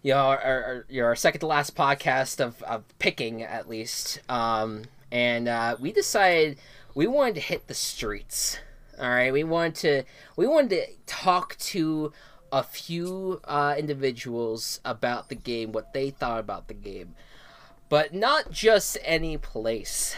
[0.03, 3.67] you know, our, our, you know, our second to last podcast of, of picking at
[3.67, 4.21] least.
[4.29, 6.59] Um, and uh, we decided
[6.93, 8.59] we wanted to hit the streets.
[8.99, 10.03] All right, we wanted to
[10.35, 12.13] we wanted to talk to
[12.53, 17.15] a few uh, individuals about the game, what they thought about the game,
[17.89, 20.15] but not just any place.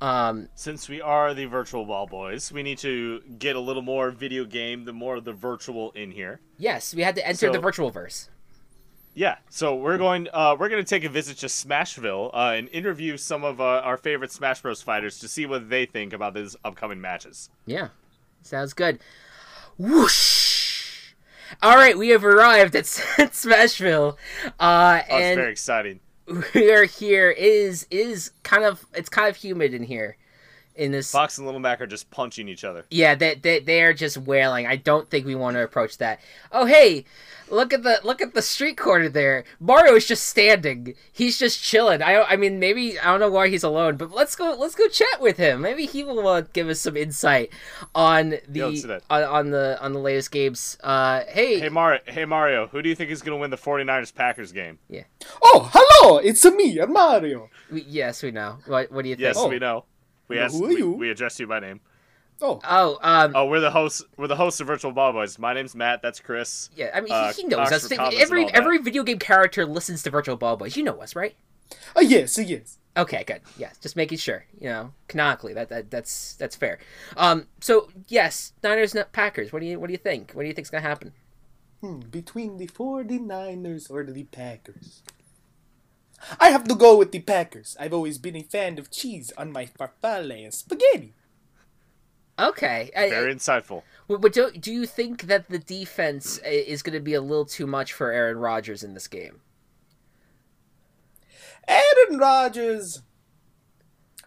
[0.00, 4.10] Um, Since we are the virtual ball boys, we need to get a little more
[4.10, 6.40] video game, the more of the virtual in here.
[6.58, 8.30] yes, we had to enter the virtual verse.
[9.16, 10.28] Yeah, so we're going.
[10.32, 13.64] Uh, we're going to take a visit to Smashville uh, and interview some of uh,
[13.64, 14.82] our favorite Smash Bros.
[14.82, 17.48] fighters to see what they think about these upcoming matches.
[17.64, 17.88] Yeah,
[18.42, 18.98] sounds good.
[19.78, 20.43] Whoosh!
[21.62, 24.16] All right, we have arrived at Smashville,
[24.58, 26.00] uh, Oh, it's and very exciting.
[26.54, 27.30] we are here.
[27.30, 30.16] It is it is kind of it's kind of humid in here,
[30.76, 31.10] in this.
[31.10, 32.84] Fox and Little Mac are just punching each other.
[32.90, 34.66] Yeah, they they they are just wailing.
[34.66, 36.20] I don't think we want to approach that.
[36.52, 37.04] Oh hey,
[37.50, 39.44] look at the look at the street corner there.
[39.60, 40.94] Mario is just standing.
[41.12, 42.02] He's just chilling.
[42.02, 44.88] I I mean maybe I don't know why he's alone, but let's go let's go
[44.88, 45.60] chat with him.
[45.60, 47.50] Maybe he will uh, give us some insight
[47.94, 49.02] on the let's do that.
[49.10, 50.76] on, on the on the latest games.
[50.82, 53.56] Uh, hey, Hey Mario, hey Mario, who do you think is going to win the
[53.56, 54.78] 49ers Packers game?
[54.88, 55.04] Yeah.
[55.42, 56.18] Oh, hello!
[56.18, 57.48] It's me, Mario.
[57.70, 58.58] we, yes, we know.
[58.66, 59.22] What what do you think?
[59.22, 59.48] Yes, Oh.
[59.48, 59.84] we know.
[60.28, 60.90] We Well, asked, who are we, you?
[60.92, 61.80] we addressed you by name.
[62.42, 64.02] Oh, Oh, um, Oh, we're the hosts.
[64.16, 65.38] We're the hosts of Virtual Ball Boys.
[65.38, 66.02] My name's Matt.
[66.02, 66.68] That's Chris.
[66.74, 66.90] yeah.
[66.94, 67.84] I mean, uh, he, he knows us.
[67.84, 68.56] Oxford Commas and Every all that.
[68.56, 70.76] every video game character listens to Virtual Ball Boys.
[70.76, 71.34] You know us, right?
[71.96, 72.78] uh, yes, yes.
[72.96, 73.40] Okay, good.
[73.56, 74.44] Yes, just making sure.
[74.60, 76.78] You know, canonically, that, that that's that's fair.
[77.16, 79.52] Um, so yes, Niners, not Packers.
[79.52, 80.32] What do you what do you think?
[80.32, 81.12] What do you think's gonna happen?
[81.80, 85.02] Hmm, between the 49ers or the Packers.
[86.40, 87.76] I have to go with the Packers.
[87.78, 91.14] I've always been a fan of cheese on my farfalle and spaghetti.
[92.38, 92.90] Okay.
[92.94, 93.82] Very I- insightful.
[94.08, 97.44] But, but do, do you think that the defense is going to be a little
[97.46, 99.40] too much for Aaron Rodgers in this game?
[101.66, 103.02] Aaron Rodgers.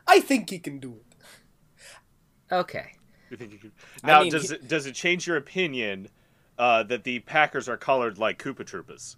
[0.08, 2.54] I think he can do it.
[2.54, 2.94] Okay.
[3.30, 3.72] You think you could...
[4.04, 6.08] I Now, mean, does he- it does it change your opinion
[6.58, 9.18] uh, that the Packers are colored like Koopa Troopas?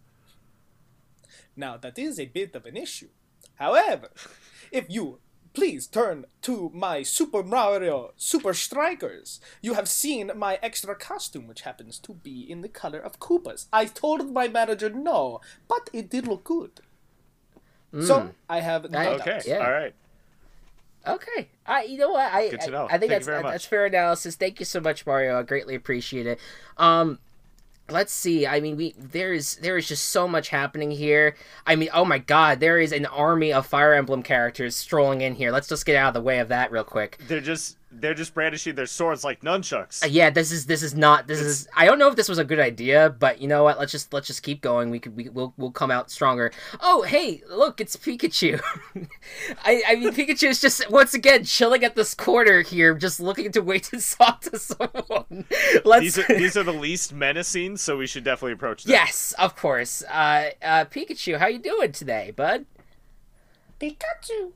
[1.59, 3.09] Now, that is a bit of an issue.
[3.55, 4.09] However,
[4.71, 5.19] if you
[5.53, 11.61] please turn to my Super Mario Super Strikers, you have seen my extra costume, which
[11.61, 13.67] happens to be in the color of Koopas.
[13.73, 16.79] I told my manager no, but it did look good.
[18.01, 19.65] So, I have no I- Okay, Yeah.
[19.65, 19.95] all right.
[21.07, 21.49] Okay.
[21.65, 22.85] I you know what I Good to I- know.
[22.85, 23.51] I, think Thank you that's very much.
[23.53, 24.35] that's fair analysis.
[24.35, 25.39] Thank you so much, Mario.
[25.39, 26.39] I greatly appreciate it.
[26.77, 27.19] Um
[27.91, 28.45] let's see.
[28.45, 31.35] I mean we there is there is just so much happening here.
[31.65, 35.35] I mean, oh my god, there is an army of Fire Emblem characters strolling in
[35.35, 35.51] here.
[35.51, 37.19] Let's just get out of the way of that real quick.
[37.27, 40.03] They're just they're just brandishing their swords like nunchucks.
[40.03, 42.37] Uh, yeah, this is this is not this is I don't know if this was
[42.37, 43.79] a good idea, but you know what?
[43.79, 44.89] Let's just let's just keep going.
[44.89, 46.51] We could we we'll we'll come out stronger.
[46.81, 48.61] Oh, hey, look, it's Pikachu.
[49.63, 53.51] I I mean Pikachu is just once again chilling at this corner here, just looking
[53.53, 55.45] to wait to talk to someone.
[55.83, 58.91] Let's These are these are the least menacing, so we should definitely approach them.
[58.91, 60.03] Yes, of course.
[60.03, 62.65] Uh uh Pikachu, how you doing today, bud?
[63.79, 64.51] Pikachu.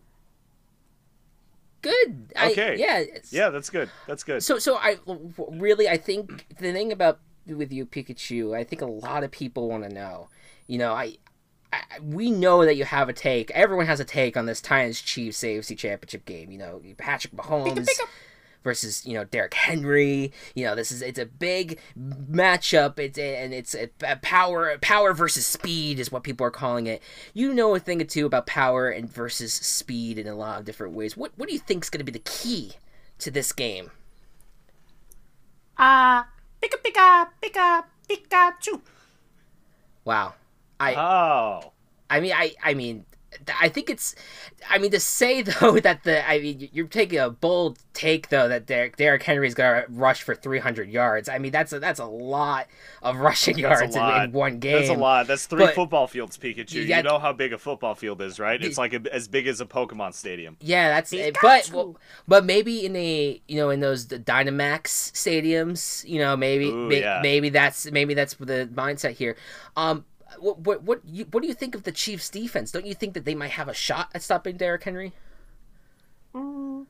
[1.83, 2.33] Good.
[2.35, 2.77] I- Okay.
[2.79, 2.99] yeah.
[2.99, 3.89] it's- Yeah, that's good.
[4.07, 4.41] That's good.
[4.43, 4.97] So, so I
[5.37, 9.69] really, I think the thing about with you, Pikachu, I think a lot of people
[9.69, 10.29] want to know.
[10.65, 11.17] You know, I,
[11.73, 13.51] I, we know that you have a take.
[13.51, 16.51] Everyone has a take on this Titans Chiefs AFC Championship game.
[16.51, 17.87] You know, Patrick Mahomes
[18.63, 20.31] versus you know Derrick Henry.
[20.55, 22.97] You know, this is it's a big matchup.
[22.99, 27.01] It's and it's a, a power power versus speed is what people are calling it.
[27.33, 30.65] You know a thing or two about power and versus speed in a lot of
[30.65, 31.17] different ways.
[31.17, 32.73] What what do you think is going to be the key
[33.19, 33.91] to this game?
[35.77, 36.27] Ah,
[36.61, 38.81] Pika Pika Pika Pikachu.
[40.05, 40.33] Wow.
[40.79, 41.71] I oh.
[42.09, 43.05] I mean I I mean
[43.59, 44.15] I think it's
[44.69, 48.47] I mean to say though that the I mean you're taking a bold take though
[48.47, 51.29] that Derek Derrick Henry's gonna rush for 300 yards.
[51.29, 52.67] I mean that's a that's a lot
[53.01, 54.77] of rushing yards in, in one game.
[54.77, 55.27] That's a lot.
[55.27, 56.73] That's three But- football fields, Pikachu.
[56.73, 58.61] You You, know how big a football field is, right?
[58.63, 60.57] It's like a, as big as a Pokemon stadium.
[60.61, 61.37] Yeah, that's it.
[61.41, 66.35] But well, but maybe in a you know in those the Dynamax stadiums, you know
[66.35, 67.19] maybe Ooh, may- yeah.
[67.21, 69.35] maybe that's maybe that's the mindset here.
[69.75, 70.05] Um,
[70.39, 72.71] what what what, you, what do you think of the Chiefs' defense?
[72.71, 75.13] Don't you think that they might have a shot at stopping Derrick Henry?
[76.33, 76.85] Mm.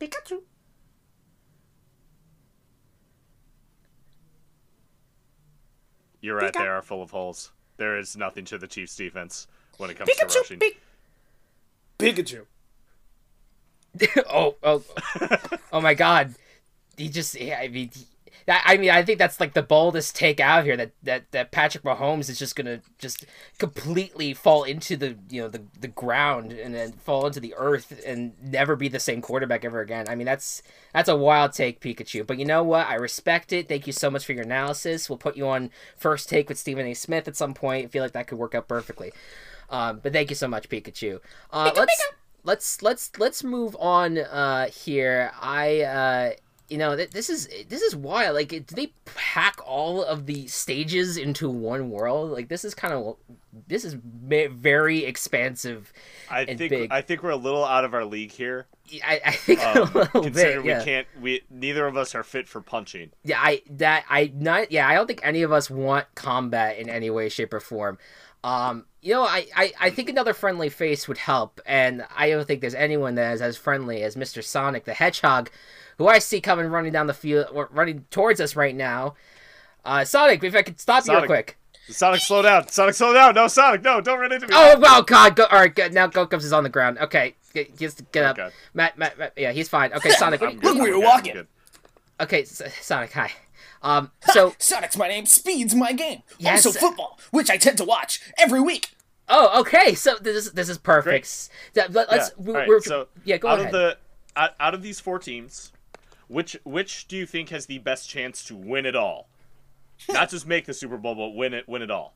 [0.00, 0.42] Pikachu.
[6.20, 6.52] You're right.
[6.52, 7.52] Pika- They are full of holes.
[7.76, 9.46] There is nothing to the Chiefs' defense
[9.78, 10.58] when it comes to rushing.
[10.58, 10.76] Pik-
[11.98, 12.46] Pikachu.
[14.30, 14.82] oh oh
[15.72, 16.34] oh my God!
[16.96, 17.90] He just yeah, I mean.
[17.94, 18.15] he- that,
[18.48, 21.82] I mean, I think that's like the boldest take out here that, that, that Patrick
[21.82, 23.26] Mahomes is just gonna just
[23.58, 28.00] completely fall into the you know the, the ground and then fall into the earth
[28.06, 30.06] and never be the same quarterback ever again.
[30.08, 32.24] I mean, that's that's a wild take, Pikachu.
[32.24, 32.86] But you know what?
[32.86, 33.68] I respect it.
[33.68, 35.10] Thank you so much for your analysis.
[35.10, 36.94] We'll put you on first take with Stephen A.
[36.94, 37.86] Smith at some point.
[37.86, 39.12] I feel like that could work out perfectly.
[39.70, 41.18] Um, but thank you so much, Pikachu.
[41.52, 42.02] Uh, let's
[42.44, 45.32] let's let's let's move on uh, here.
[45.40, 46.30] I uh,
[46.68, 48.34] you know th- this is this is wild.
[48.34, 52.30] Like, do they pack all of the stages into one world?
[52.30, 53.16] Like, this is kind of
[53.68, 55.92] this is ma- very expansive.
[56.30, 56.92] I think big.
[56.92, 58.66] I think we're a little out of our league here.
[59.04, 60.68] I, I think Um, a little considering bit.
[60.68, 60.78] Yeah.
[60.78, 63.10] we can't, we neither of us are fit for punching.
[63.24, 66.88] Yeah, I that I not yeah, I don't think any of us want combat in
[66.88, 67.98] any way, shape, or form.
[68.44, 72.46] Um, you know, I, I, I think another friendly face would help, and I don't
[72.46, 74.42] think there's anyone that is as friendly as Mr.
[74.42, 75.50] Sonic the Hedgehog,
[75.98, 79.14] who I see coming running down the field, or running towards us right now.
[79.84, 81.28] Uh, Sonic, if I could stop you real Sonic.
[81.28, 81.58] quick.
[81.88, 82.66] Sonic, slow down!
[82.68, 83.34] Sonic, slow down!
[83.34, 84.00] No, Sonic, no!
[84.00, 84.54] Don't run into me!
[84.56, 85.94] Oh, wow, God, go, all right, good.
[85.94, 86.98] now Goku's is on the ground.
[86.98, 88.52] Okay, get, just get up.
[88.74, 89.92] Matt, Matt, Matt, yeah, he's fine.
[89.92, 91.46] Okay, Sonic, what I'm do you- good, Look where I'm you're walking.
[92.20, 93.30] okay, S- Sonic, hi.
[93.82, 94.54] Um, so.
[94.58, 95.26] Sonic's my name.
[95.26, 96.22] Speed's my game.
[96.38, 96.64] Yes.
[96.66, 98.90] Also football, which I tend to watch every week.
[99.28, 99.94] Oh, okay.
[99.94, 101.50] So this is this is perfect.
[101.74, 102.44] Th- Let, us Yeah.
[102.44, 103.36] we, All right, we're, so yeah.
[103.38, 103.66] Go out ahead.
[103.66, 103.98] of the
[104.36, 105.72] out, out of these four teams,
[106.28, 109.28] which which do you think has the best chance to win it all?
[110.08, 112.14] Not just make the Super Bowl, but win it win it all.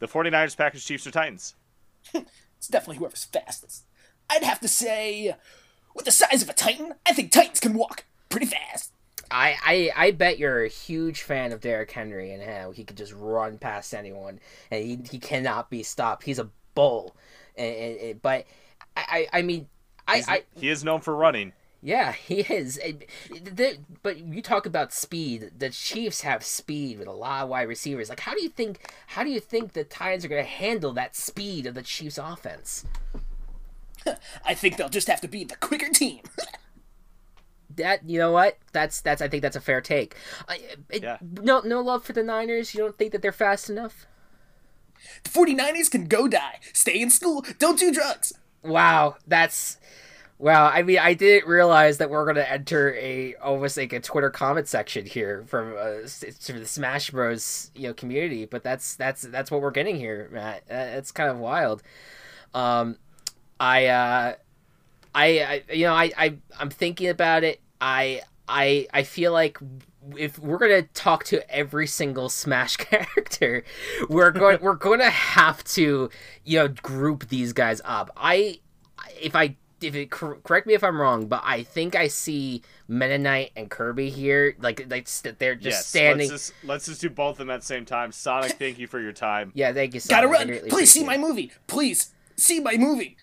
[0.00, 1.54] The 49ers, Packers, Chiefs, or Titans?
[2.60, 3.84] It's definitely whoever's fastest.
[4.28, 5.34] I'd have to say,
[5.94, 8.92] with the size of a Titan, I think Titans can walk pretty fast.
[9.30, 12.96] I, I I bet you're a huge fan of Derrick Henry and how he could
[12.96, 16.24] just run past anyone and he, he cannot be stopped.
[16.24, 17.14] He's a bull.
[17.56, 18.46] And, and, and- but
[18.96, 19.68] I, I I mean
[20.08, 21.52] I, I he is known for running.
[21.82, 22.78] yeah, he is.
[24.02, 25.52] But you talk about speed.
[25.58, 28.08] The Chiefs have speed with a lot of wide receivers.
[28.08, 28.90] Like, how do you think?
[29.08, 32.18] How do you think the Titans are going to handle that speed of the Chiefs'
[32.18, 32.84] offense?
[34.44, 36.20] I think they'll just have to be the quicker team.
[37.80, 38.58] That you know what?
[38.72, 39.20] That's that's.
[39.22, 40.16] I think that's a fair take.
[40.48, 41.18] I, it, Yeah.
[41.20, 42.74] No, no love for the Niners.
[42.74, 44.06] You don't think that they're fast enough?
[45.24, 46.60] the 49ers can go die.
[46.74, 47.44] Stay in school.
[47.58, 48.32] Don't do drugs.
[48.62, 49.78] Wow, that's.
[50.38, 54.30] Wow, I mean, I didn't realize that we're gonna enter a almost like a Twitter
[54.30, 56.08] comment section here from uh,
[56.40, 57.70] from the Smash Bros.
[57.74, 60.62] you know community, but that's that's that's what we're getting here, Matt.
[60.70, 61.82] Uh, It's kind of wild.
[62.54, 62.96] Um,
[63.60, 64.34] I, uh,
[65.14, 67.60] I, I, you know, I, I, I'm thinking about it.
[67.80, 69.58] I, I, I feel like
[70.16, 73.64] if we're gonna talk to every single Smash character,
[74.08, 76.10] we're going, we're going to have to,
[76.44, 78.10] you know, group these guys up.
[78.16, 78.60] I,
[79.20, 83.16] if I, if it correct me if I'm wrong, but I think I see Meta
[83.18, 86.28] Knight and Kirby here, like, like st- they're just yes, standing.
[86.28, 88.12] Let's just, let's just do both of them at the same time.
[88.12, 89.52] Sonic, thank you for your time.
[89.60, 90.00] Yeah, thank you.
[90.00, 90.22] So much.
[90.22, 90.48] Gotta run.
[90.68, 91.52] Please see appreciate my movie.
[91.66, 93.16] Please see my movie.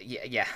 [0.00, 0.46] Yeah, yeah,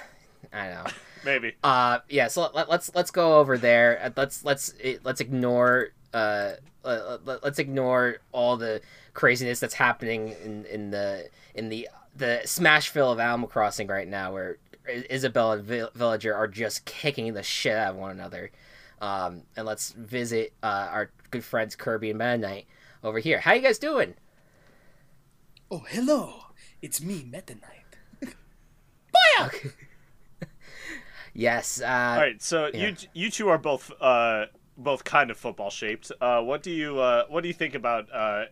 [0.53, 0.85] I know.
[1.25, 1.55] Maybe.
[1.63, 2.29] Uh, yeah.
[2.29, 4.01] So let, let's let's go over there.
[4.03, 6.53] Uh, Let's let's eh, let's ignore uh
[6.85, 8.81] let, let- let's ignore all the
[9.15, 14.33] craziness that's happening in in the in the the Smashville of Animal Crossing right now,
[14.33, 14.57] where
[14.89, 18.51] I- Isabelle and Vi- Villager are just kicking the shit out of one another.
[19.01, 22.67] Um, and let's visit uh, our good friends Kirby and Meta Knight
[23.05, 23.39] over here.
[23.41, 24.15] How you guys doing?
[25.71, 26.47] Oh, hello.
[26.83, 28.35] It's me, Meta Knight.
[31.39, 31.81] Yes.
[31.81, 32.89] Uh, All right, so yeah.
[32.89, 36.11] you you two are both uh both kind of football shaped.
[36.21, 38.47] Uh, what do you uh what do you think about uh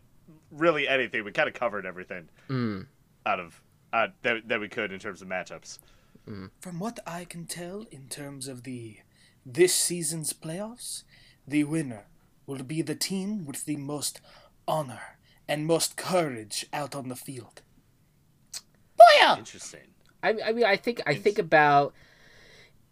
[0.53, 1.25] really anything?
[1.25, 2.87] We kind of covered everything mm,
[3.27, 3.61] out of
[3.93, 5.81] uh, that that we could in terms of matchups.
[6.29, 6.51] Mm.
[6.61, 8.99] From what I can tell in terms of the
[9.45, 11.03] this season's playoffs,
[11.45, 12.07] the winner
[12.47, 14.21] will be the team with the most
[14.69, 15.19] honor
[15.49, 17.63] and most courage out on the field.
[18.97, 19.39] Booyah!
[19.39, 19.89] Interesting.
[20.23, 21.93] I, I mean, I think I think about.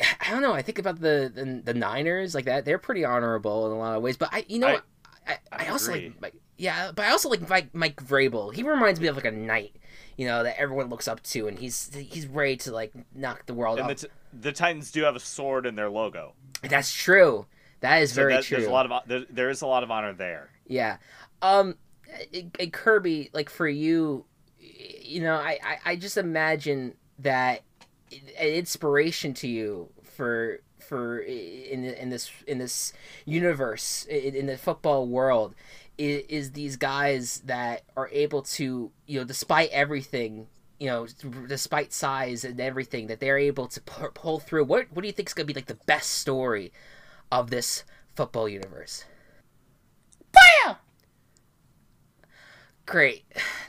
[0.00, 0.52] I don't know.
[0.52, 2.64] I think about the, the the Niners like that.
[2.64, 4.16] They're pretty honorable in a lot of ways.
[4.16, 4.80] But I, you know, I-
[5.26, 6.12] I, I, I also agree.
[6.20, 6.92] like, yeah.
[6.94, 8.52] But I also like Mike Mike Vrabel.
[8.54, 9.76] He reminds me of like a knight,
[10.18, 13.54] you know, that everyone looks up to, and he's he's ready to like knock the
[13.54, 16.34] world And the, t- the Titans do have a sword in their logo.
[16.62, 17.46] That's true.
[17.80, 18.56] That is So very that, true.
[18.58, 20.50] There's a lot of there, there is a lot of honor there.
[20.66, 20.96] Yeah.
[21.40, 21.76] Um,
[22.34, 24.24] eh, eh, Kirby, like for you,
[24.58, 27.62] you know, I, I, I just imagine that
[28.38, 32.92] an inspiration to you for for in in this in this
[33.24, 35.54] universe in, in the football world
[35.96, 40.46] is, is these guys that are able to you know despite everything
[40.78, 41.06] you know
[41.46, 44.64] despite size and everything that they're able to pu- pull through.
[44.64, 46.72] What what do you think is going to be like the best story
[47.30, 47.84] of this
[48.14, 49.04] football universe?
[50.32, 50.76] Booyah!
[52.86, 53.24] great.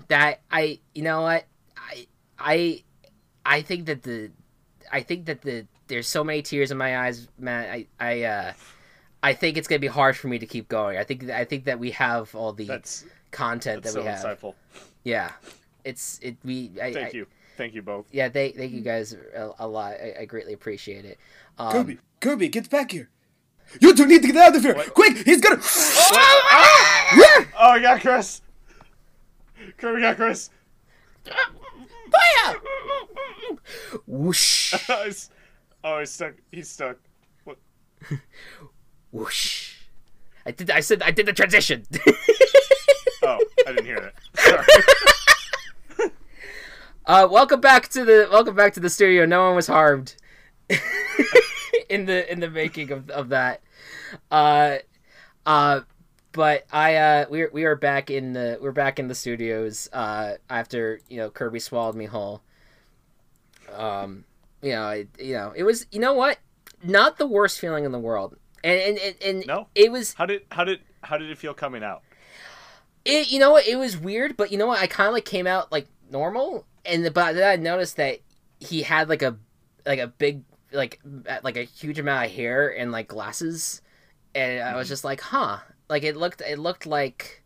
[0.08, 1.46] That i you know what?
[1.78, 2.84] I i
[3.46, 4.32] i think that the
[4.92, 8.54] i think that the there's so many tears in my eyes matt i i uh
[9.24, 11.66] i think it's gonna be hard for me to keep going i think i think
[11.66, 14.54] that we have all the That's content that's that so we have insightful.
[15.04, 15.32] yeah
[15.84, 17.28] it's it we I, Thank I- you,
[17.58, 18.06] thank you both.
[18.12, 21.20] yeah thank, thank you guys a, a lot I, I greatly appreciate it
[21.58, 23.10] um, Kirby, Kirby, get back here.
[23.80, 24.74] You two need to get out of here.
[24.94, 25.60] Quick, he's gonna.
[25.62, 28.42] Oh, I got Chris.
[29.78, 30.50] Kirby got Chris.
[32.26, 33.60] Booyah!
[34.08, 35.30] whoosh oh, he's,
[35.84, 36.34] oh, he's stuck.
[36.52, 36.98] He's stuck.
[37.44, 37.58] What?
[39.12, 39.74] whoosh
[40.46, 41.86] i did i said i did the transition
[43.26, 44.14] Oh, I didn't hear that.
[45.98, 46.12] Sorry.
[47.08, 49.26] Uh, welcome back to the welcome back to the studio.
[49.26, 50.16] No one was harmed
[51.90, 53.62] in the in the making of, of that.
[54.32, 54.78] Uh,
[55.46, 55.82] uh,
[56.36, 59.90] but I uh, we we are back in the we're back in the studios.
[59.94, 62.42] Uh, after you know Kirby swallowed me whole.
[63.74, 64.26] Um,
[64.62, 66.38] you know, it, you know, it was you know what,
[66.84, 69.68] not the worst feeling in the world, and and and, and No?
[69.76, 72.02] it was How did how did how did it feel coming out?
[73.04, 75.26] it you know what it was weird but you know what i kind of like
[75.26, 78.18] came out like normal and but then i noticed that
[78.60, 79.38] he had like a
[79.86, 81.00] like a big like
[81.44, 83.84] like a huge amount of hair and like glasses
[84.34, 85.60] and i was just like huh
[85.90, 87.44] like it looked it looked like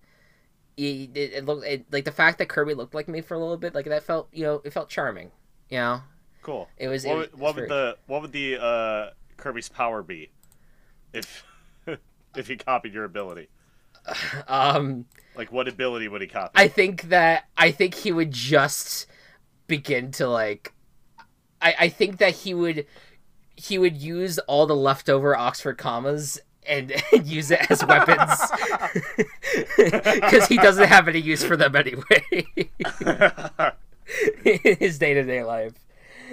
[0.78, 3.40] it, it, it looked it, like the fact that kirby looked like me for a
[3.40, 5.32] little bit like that felt you know it felt charming
[5.70, 6.02] you know
[6.42, 6.70] Cool.
[6.78, 10.32] it was What it, would, what would the what would the uh, Kirby's power be
[11.14, 11.46] if
[12.36, 13.50] if he copied your ability?
[14.48, 16.56] um Like what ability would he copy?
[16.56, 19.08] I think that I think he would just
[19.68, 20.74] begin to like
[21.62, 22.86] I, I think that he would
[23.56, 26.40] he would use all the leftover Oxford commas
[26.70, 28.40] and, and use it as weapons
[29.78, 32.70] because he doesn't have any use for them anyway in
[34.80, 35.74] his day to day life.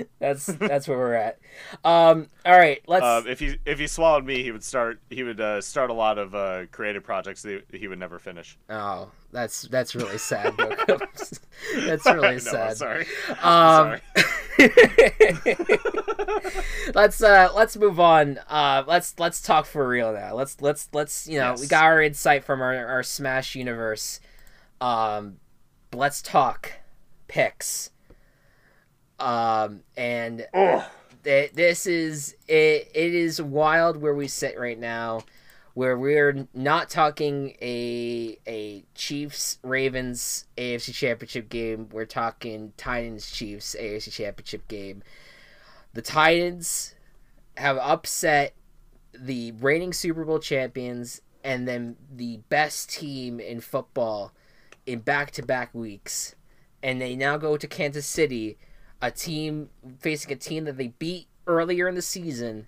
[0.18, 1.38] That's that's where we're at.
[1.84, 3.04] Um, all right, let's.
[3.04, 5.94] Um, if he if he swallowed me, he would start he would uh, start a
[5.94, 8.58] lot of uh, creative projects that he would never finish.
[8.68, 10.54] oh, that's that's really sad.
[11.74, 12.76] That's really no, sad.
[12.76, 13.06] sorry.
[13.42, 14.00] Um, sorry.
[16.94, 18.38] let's uh let's move on.
[18.48, 20.34] Uh let's let's talk for real now.
[20.34, 24.20] Let's let's let's you know, we got our insight from our, our Smash universe.
[24.80, 25.38] Um
[25.92, 26.72] let's talk
[27.28, 27.90] picks.
[29.18, 30.46] Um and
[31.24, 35.20] th- this is it, it is wild where we sit right now
[35.76, 41.90] where we're not talking a a Chiefs Ravens AFC Championship game.
[41.92, 45.02] We're talking Titans Chiefs AFC Championship game.
[45.92, 46.94] The Titans
[47.58, 48.54] have upset
[49.12, 54.32] the reigning Super Bowl champions and then the best team in football
[54.86, 56.34] in back-to-back weeks.
[56.82, 58.56] And they now go to Kansas City,
[59.00, 59.70] a team
[60.00, 62.66] facing a team that they beat earlier in the season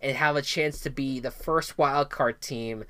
[0.00, 2.84] and have a chance to be the first wild card team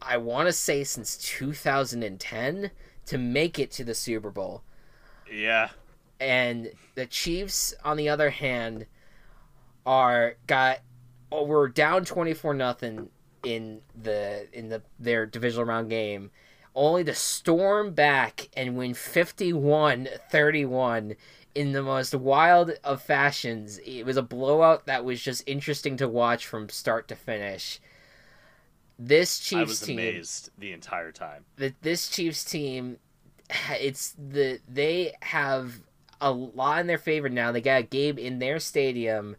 [0.00, 2.70] I want to say since 2010
[3.06, 4.62] to make it to the Super Bowl.
[5.30, 5.70] yeah.
[6.18, 8.86] And the Chiefs on the other hand
[9.84, 10.78] are got
[11.30, 13.10] oh, we're down 24 nothing
[13.44, 16.30] in the in the their divisional round game
[16.74, 21.16] only to storm back and win 51-31
[21.56, 23.78] in the most wild of fashions.
[23.78, 27.80] It was a blowout that was just interesting to watch from start to finish.
[28.98, 31.46] This Chiefs I was team amazed the entire time.
[31.56, 32.98] that this Chiefs team,
[33.70, 35.80] it's the they have
[36.20, 37.52] a lot in their favor now.
[37.52, 39.36] They got a game in their stadium,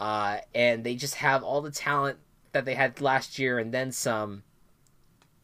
[0.00, 2.18] uh, and they just have all the talent
[2.52, 4.42] that they had last year and then some.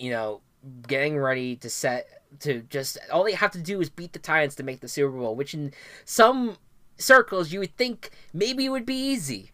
[0.00, 0.40] You know,
[0.86, 4.54] getting ready to set to just all they have to do is beat the Titans
[4.56, 5.72] to make the Super Bowl, which in
[6.04, 6.56] some
[6.98, 9.50] circles you would think maybe it would be easy.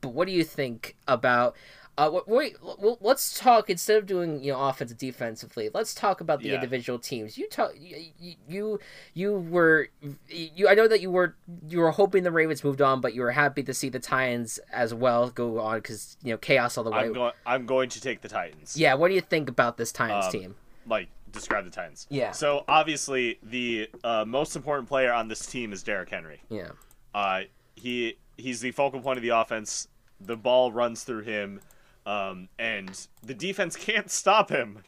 [0.00, 1.54] But what do you think about?
[1.98, 5.68] Uh, wait, wait, let's talk instead of doing you know offensive defensively.
[5.74, 6.54] Let's talk about the Yeah.
[6.54, 7.36] individual teams.
[7.36, 8.06] You talk, you,
[8.48, 8.80] you
[9.12, 9.88] you were
[10.30, 10.68] you.
[10.68, 11.36] I know that you were
[11.68, 14.58] you were hoping the Ravens moved on, but you were happy to see the Titans
[14.72, 17.00] as well go on because you know chaos all the way.
[17.00, 17.32] I'm going.
[17.44, 18.74] I'm going to take the Titans.
[18.74, 20.54] yeah, what do you think about this Titans Um, team?
[20.86, 22.06] Like describe the Titans.
[22.10, 22.32] Yeah.
[22.32, 26.40] So obviously the uh, most important player on this team is Derrick Henry.
[26.48, 26.70] Yeah,
[27.14, 27.42] Uh,
[27.74, 29.88] he he's the focal point of the offense.
[30.20, 31.60] The ball runs through him,
[32.06, 34.82] um, and the defense can't stop him.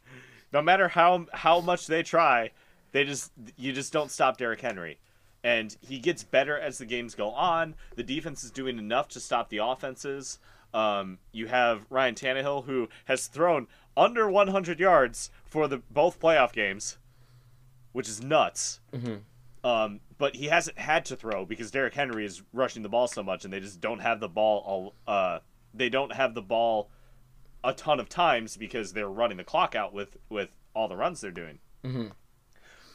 [0.52, 2.50] No matter how how much they try,
[2.92, 4.98] they just you just don't stop Derrick Henry.
[5.42, 7.74] And he gets better as the games go on.
[7.96, 10.38] The defense is doing enough to stop the offenses.
[10.72, 13.66] Um, you have Ryan Tannehill, who has thrown
[13.96, 16.98] under 100 yards for the both playoff games,
[17.92, 18.80] which is nuts.
[19.62, 23.22] Um, but he hasn't had to throw because Derrick Henry is rushing the ball so
[23.22, 24.62] much, and they just don't have the ball.
[24.66, 25.38] All, uh,
[25.72, 26.90] they don't have the ball
[27.62, 31.20] a ton of times because they're running the clock out with with all the runs
[31.20, 31.60] they're doing.
[31.82, 32.12] Mhm.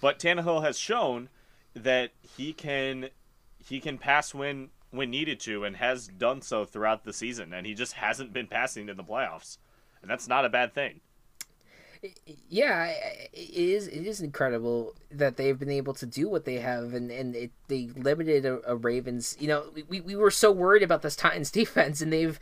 [0.01, 1.29] But Tannehill has shown
[1.73, 3.09] that he can
[3.57, 7.53] he can pass when when needed to, and has done so throughout the season.
[7.53, 9.57] And he just hasn't been passing in the playoffs,
[10.01, 11.01] and that's not a bad thing.
[12.47, 12.93] yeah,
[13.33, 13.87] it is.
[13.87, 17.51] It is incredible that they've been able to do what they have, and and it,
[17.67, 19.35] they limited a, a Ravens.
[19.39, 22.39] You know, we, we were so worried about this Titans defense, and they've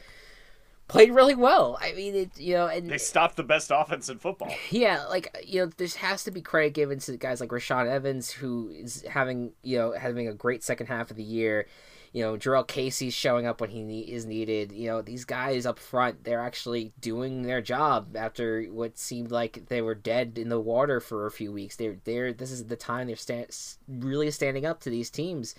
[0.88, 1.78] played really well.
[1.82, 4.54] I mean, it you know, and They stopped the best offense in football.
[4.70, 8.32] yeah, like you know, there has to be credit given to guys like Rashaan Evans,
[8.32, 11.68] who is having you know having a great second half of the year.
[12.14, 14.72] You know, Jurrell Casey's showing up when he ne- is needed.
[14.72, 19.68] You know, these guys up front, they're actually doing their job after what seemed like
[19.68, 21.76] they were dead in the water for a few weeks.
[21.76, 25.56] They're they're this is the time they're sta- really standing up to these teams.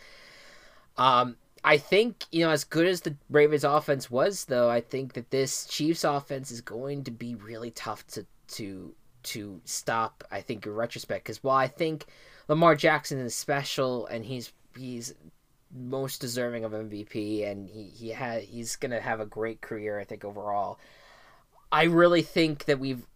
[0.96, 5.14] Um, I think you know as good as the Ravens offense was, though, I think
[5.14, 8.94] that this Chiefs offense is going to be really tough to to
[9.24, 10.24] to stop.
[10.30, 12.06] I think in retrospect, because while I think
[12.48, 15.14] Lamar Jackson is special and he's he's
[15.74, 19.98] most deserving of MVP and he he had he's gonna have a great career.
[19.98, 20.78] I think overall,
[21.70, 23.06] I really think that we've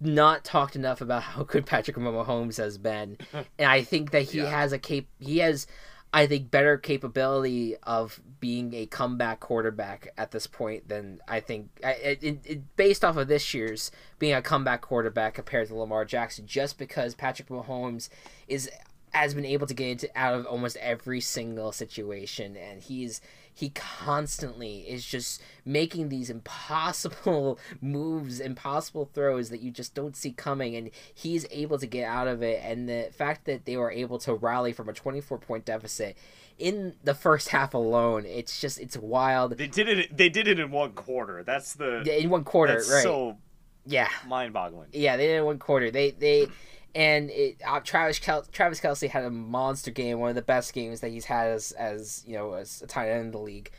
[0.00, 4.38] not talked enough about how good Patrick Mahomes has been, and I think that he
[4.38, 4.46] Yeah.
[4.50, 5.04] has a cap.
[5.20, 5.66] He has,
[6.12, 11.70] I think, better capability of being a comeback quarterback at this point than I think.
[11.82, 16.46] It, it- based off of this year's being a comeback quarterback compared to Lamar Jackson,
[16.46, 18.08] just because Patrick Mahomes
[18.48, 18.68] is
[19.12, 23.20] has been able to get into out of almost every single situation and he's
[23.54, 30.32] he constantly is just making these impossible moves, impossible throws that you just don't see
[30.32, 32.62] coming, and he's able to get out of it.
[32.64, 36.16] And the fact that they were able to rally from a 24 point deficit
[36.58, 39.58] in the first half alone, it's just it's wild.
[39.58, 40.16] They did it.
[40.16, 41.42] They did it in one quarter.
[41.42, 43.02] That's the In one quarter, that's right?
[43.02, 43.36] so
[43.84, 44.88] yeah, mind-boggling.
[44.92, 45.90] yeah, they did it in one quarter.
[45.90, 46.46] They they
[46.94, 50.72] and it, uh, Travis Kel- Travis Kelce had a monster game, one of the best
[50.72, 53.70] games that he's had as as you know as a tight end in the league.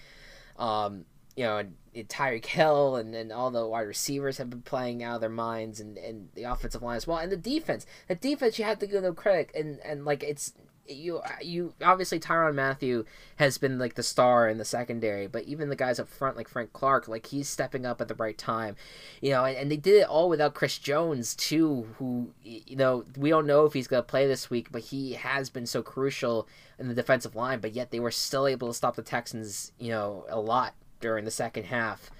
[0.57, 1.05] Um,
[1.35, 5.03] you know, and, and Tyreek Hill and, and all the wide receivers have been playing
[5.03, 7.85] out of their minds, and, and the offensive line as well, and the defense.
[8.07, 10.53] The defense, you have to give them credit, and and like it's
[10.87, 13.05] you you obviously Tyrann Mathieu
[13.37, 16.47] has been like the star in the secondary, but even the guys up front like
[16.47, 18.75] Frank Clark, like he's stepping up at the right time,
[19.21, 23.05] you know, and, and they did it all without Chris Jones too, who you know
[23.17, 26.47] we don't know if he's gonna play this week, but he has been so crucial
[26.77, 29.89] in the defensive line, but yet they were still able to stop the Texans, you
[29.89, 32.11] know, a lot during the second half.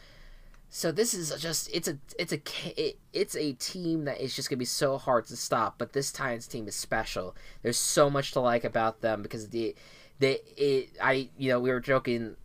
[0.76, 4.58] So this is just it's a it's a it's a team that is just gonna
[4.58, 5.76] be so hard to stop.
[5.78, 7.36] But this Titans team is special.
[7.62, 9.76] There's so much to like about them because the
[10.18, 12.38] they it I you know we were joking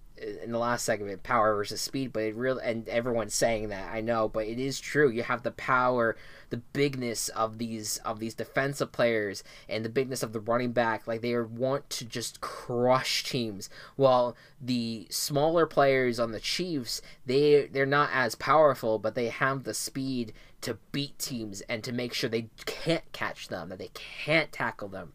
[0.43, 4.01] in the last segment power versus speed but it really and everyone's saying that i
[4.01, 5.11] know but it is true.
[5.11, 6.17] You have the power
[6.51, 11.07] the bigness of these of these defensive players and the bigness of the running back.
[11.07, 17.67] Like they want to just crush teams while the smaller players on the chiefs they
[17.67, 22.13] they're not as powerful but they have the speed to beat teams and to make
[22.13, 25.13] sure they can't catch them that they can't tackle them.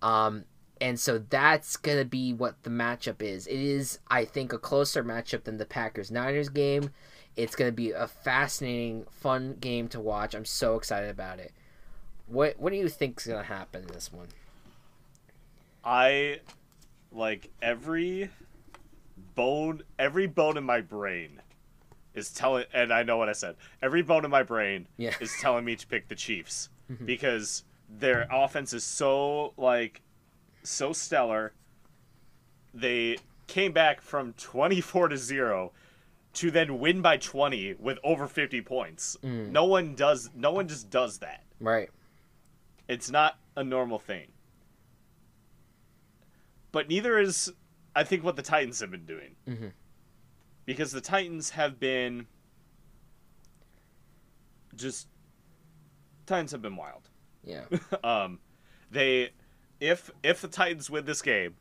[0.00, 0.44] Um
[0.80, 3.46] and so that's going to be what the matchup is.
[3.46, 6.90] It is, I think, a closer matchup than the Packers Niners game.
[7.36, 10.34] It's going to be a fascinating, fun game to watch.
[10.34, 11.52] I'm so excited about it.
[12.26, 14.28] What What do you think is going to happen in this one?
[15.84, 16.40] I
[17.12, 18.30] like every
[19.34, 21.40] bone, every bone in my brain
[22.14, 23.56] is telling, and I know what I said.
[23.82, 25.14] Every bone in my brain Yeah.
[25.20, 26.68] is telling me to pick the Chiefs
[27.04, 30.00] because their offense is so like
[30.64, 31.52] so stellar.
[32.72, 35.72] They came back from 24 to 0
[36.34, 39.16] to then win by 20 with over 50 points.
[39.22, 41.44] No one does no one just does that.
[41.60, 41.90] Right.
[42.88, 44.28] It's not a normal thing.
[46.72, 47.52] But neither is
[47.94, 49.36] I think what the Titans have been doing.
[49.46, 49.72] Mhm.
[50.66, 52.26] Because the Titans have been
[54.74, 55.06] just
[56.26, 57.10] Titans have been wild.
[57.44, 57.66] Yeah.
[58.04, 58.40] um,
[58.90, 59.30] they
[59.84, 61.54] if if the Titans win this game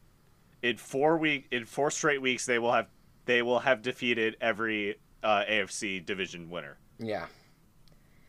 [0.62, 2.88] in four week in four straight weeks they will have
[3.26, 6.78] they will have defeated every uh, AFC division winner.
[7.00, 7.26] Yeah.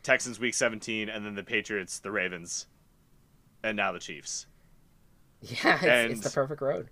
[0.03, 2.67] Texans week 17 and then the Patriots, the Ravens,
[3.63, 4.47] and now the Chiefs.
[5.41, 5.75] Yeah.
[5.77, 6.89] It's, And- it's the perfect road.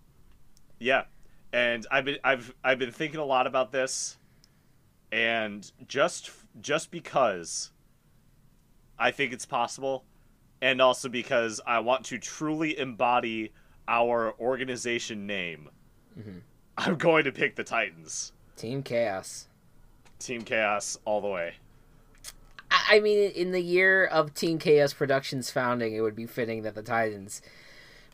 [0.79, 1.05] Yeah.
[1.53, 4.17] And I've been I've I've been thinking a lot about this
[5.11, 6.31] and just
[6.61, 7.71] just because
[8.99, 10.05] I think it's possible
[10.63, 13.53] and also because I want to truly embody
[13.89, 15.69] our organization name.
[16.79, 18.33] I'm going to pick the Titans.
[18.57, 19.49] Team Chaos.
[20.21, 21.55] Team Chaos all the way.
[22.71, 26.63] I I mean, in the year of Team Chaos Productions founding, it would be fitting
[26.63, 27.43] that the Titans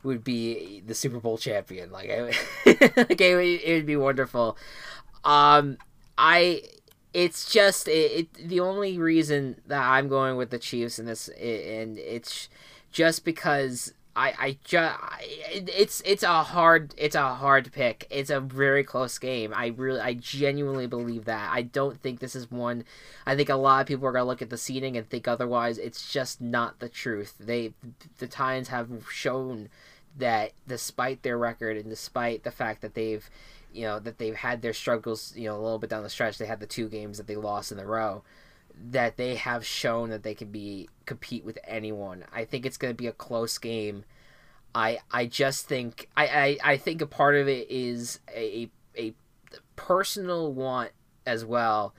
[0.03, 1.91] would be the Super Bowl champion.
[1.91, 2.21] Like, I,
[2.65, 4.57] like it, would, it would be wonderful.
[5.23, 5.77] Um,
[6.17, 6.63] I,
[7.13, 8.49] it's just it, it.
[8.49, 12.49] The only reason that I'm going with the Chiefs in this, and it's
[12.91, 14.99] just because I, I just,
[15.49, 18.05] it's, it's a hard, it's a hard pick.
[18.09, 19.53] It's a very close game.
[19.55, 21.49] I really, I genuinely believe that.
[21.53, 22.83] I don't think this is one.
[23.25, 25.77] I think a lot of people are gonna look at the seating and think otherwise.
[25.77, 27.35] It's just not the truth.
[27.39, 27.73] They,
[28.17, 29.69] the Titans have shown
[30.17, 33.29] that despite their record and despite the fact that they've,
[33.73, 36.37] you know, that they've had their struggles, you know, a little bit down the stretch.
[36.37, 38.23] They had the two games that they lost in a row
[38.91, 42.23] that they have shown that they can be compete with anyone.
[42.31, 44.05] I think it's going to be a close game.
[44.73, 49.13] I I just think I, I, I think a part of it is a a
[49.75, 50.91] personal want
[51.25, 51.93] as well.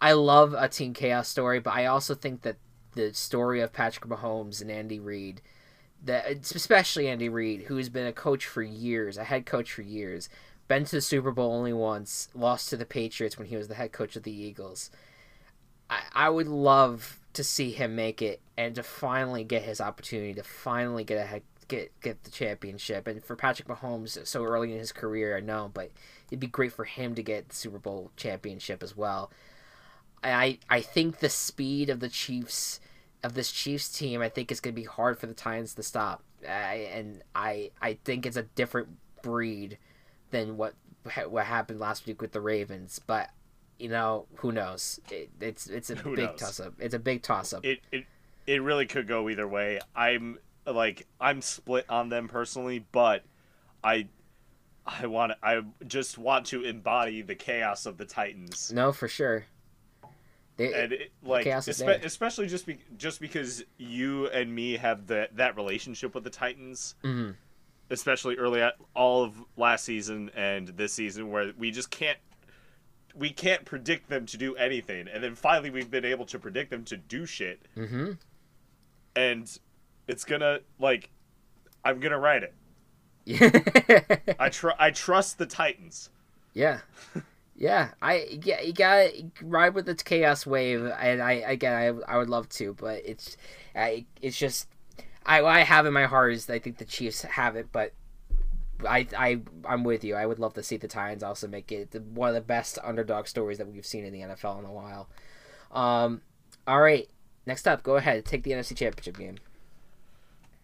[0.00, 2.56] I love a Team Chaos story, but I also think that
[2.94, 5.40] the story of Patrick Mahomes and Andy Reid,
[6.04, 9.82] that especially Andy Reid, who has been a coach for years, a head coach for
[9.82, 10.28] years,
[10.68, 13.74] been to the Super Bowl only once, lost to the Patriots when he was the
[13.74, 14.90] head coach of the Eagles.
[15.90, 20.34] I, I would love to see him make it and to finally get his opportunity
[20.34, 23.06] to finally get a head, get get the championship.
[23.06, 25.90] And for Patrick Mahomes, so early in his career, I know, but
[26.28, 29.30] it'd be great for him to get the Super Bowl championship as well.
[30.24, 32.80] I I think the speed of the Chiefs
[33.22, 35.82] of this Chiefs team, I think it's going to be hard for the Titans to
[35.82, 36.22] stop.
[36.48, 38.88] I, and I I think it's a different
[39.22, 39.78] breed
[40.32, 40.74] than what
[41.28, 43.00] what happened last week with the Ravens.
[43.06, 43.30] But
[43.78, 44.98] you know, who knows?
[45.10, 46.74] It, it's it's a Who big toss up.
[46.80, 47.64] It's a big toss up.
[47.64, 48.04] It it
[48.46, 49.78] it really could go either way.
[49.94, 53.24] I'm like I'm split on them personally, but
[53.84, 54.08] I
[54.86, 58.72] I want I just want to embody the chaos of the Titans.
[58.72, 59.44] No, for sure.
[60.58, 64.76] They, and it, like chaos is espe- especially just be- just because you and me
[64.76, 67.36] have the that relationship with the Titans, Mhm.
[67.92, 72.18] Especially early at all of last season and this season, where we just can't
[73.14, 76.70] we can't predict them to do anything, and then finally we've been able to predict
[76.70, 78.16] them to do shit, Mhm.
[79.14, 79.58] and
[80.08, 81.10] it's gonna like
[81.84, 82.54] I'm gonna write it.
[84.40, 86.08] I tr- I trust the Titans.
[86.54, 86.80] Yeah,
[87.54, 87.90] yeah.
[88.00, 91.74] I yeah, you gotta ride with the chaos wave, and I again,
[92.08, 93.36] I, I would love to, but it's,
[93.76, 94.68] I it's just,
[95.24, 97.92] I I have in my heart is I think the Chiefs have it, but
[98.86, 100.14] I I I'm with you.
[100.14, 103.26] I would love to see the Titans also make it one of the best underdog
[103.26, 105.08] stories that we've seen in the NFL in a while.
[105.70, 106.22] Um,
[106.66, 107.08] all right.
[107.46, 108.24] Next up, go ahead.
[108.24, 109.36] Take the NFC Championship game.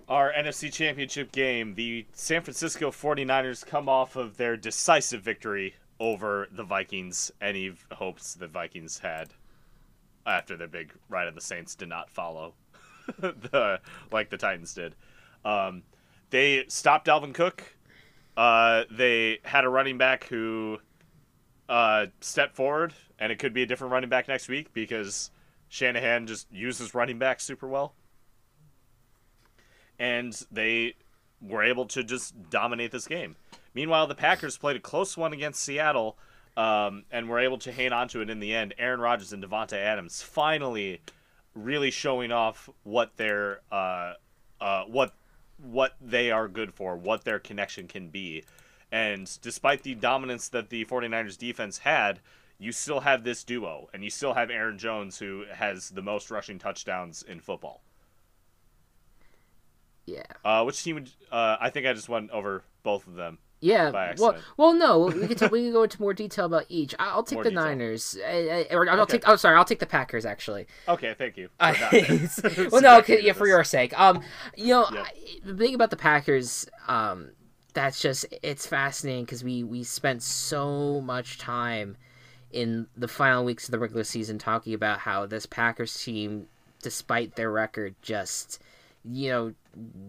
[0.09, 6.49] Our NFC Championship game, the San Francisco 49ers come off of their decisive victory over
[6.51, 7.31] the Vikings.
[7.43, 9.31] Any hopes the Vikings had
[10.25, 12.55] after their big ride of the Saints did not follow
[13.19, 13.81] the
[14.13, 14.95] like the Titans did.
[15.45, 15.83] Um,
[16.31, 17.63] they stopped Dalvin Cook.
[18.37, 20.79] Uh, they had a running back who
[21.69, 25.31] uh, stepped forward, and it could be a different running back next week because
[25.69, 27.95] Shanahan just uses running backs super well
[29.99, 30.95] and they
[31.41, 33.37] were able to just dominate this game.
[33.75, 36.17] Meanwhile, the Packers played a close one against Seattle
[36.57, 38.75] um, and were able to hang on to it in the end.
[38.79, 41.01] Aaron Rodgers and Davante Adams finally
[41.55, 44.15] really showing off what their uh,
[44.61, 45.13] uh, what
[45.59, 48.45] what they are good for, what their connection can be.
[48.91, 52.21] And despite the dominance that the 49ers defense had,
[52.59, 56.31] you still have this duo, and you still have Aaron Jones, who has the most
[56.31, 57.83] rushing touchdowns in football.
[60.07, 60.23] Yeah.
[60.45, 61.11] Uh, which team would?
[61.31, 63.39] Uh, I think I just went over both of them.
[63.61, 64.15] Yeah.
[64.19, 65.07] Well, well, no.
[65.07, 66.95] We can talk, we can go into more detail about each.
[66.99, 67.65] I'll take More the detail.
[67.65, 69.19] Niners, I, I, or I'll Okay.
[69.19, 69.29] take.
[69.29, 69.57] Oh, sorry.
[69.57, 70.67] I'll take the Packers actually.
[70.87, 71.49] Okay, thank you.
[71.59, 71.75] Uh,
[72.71, 73.99] well, no, okay, yeah, for your sake.
[73.99, 74.23] Um,
[74.57, 75.07] you know, Yep.
[75.07, 75.13] I,
[75.45, 77.31] the thing about the Packers, um,
[77.75, 81.97] that's just it's fascinating because we we spent so much time
[82.51, 86.47] in the final weeks of the regular season talking about how this Packers team,
[86.83, 88.61] despite their record, just
[89.11, 89.53] you know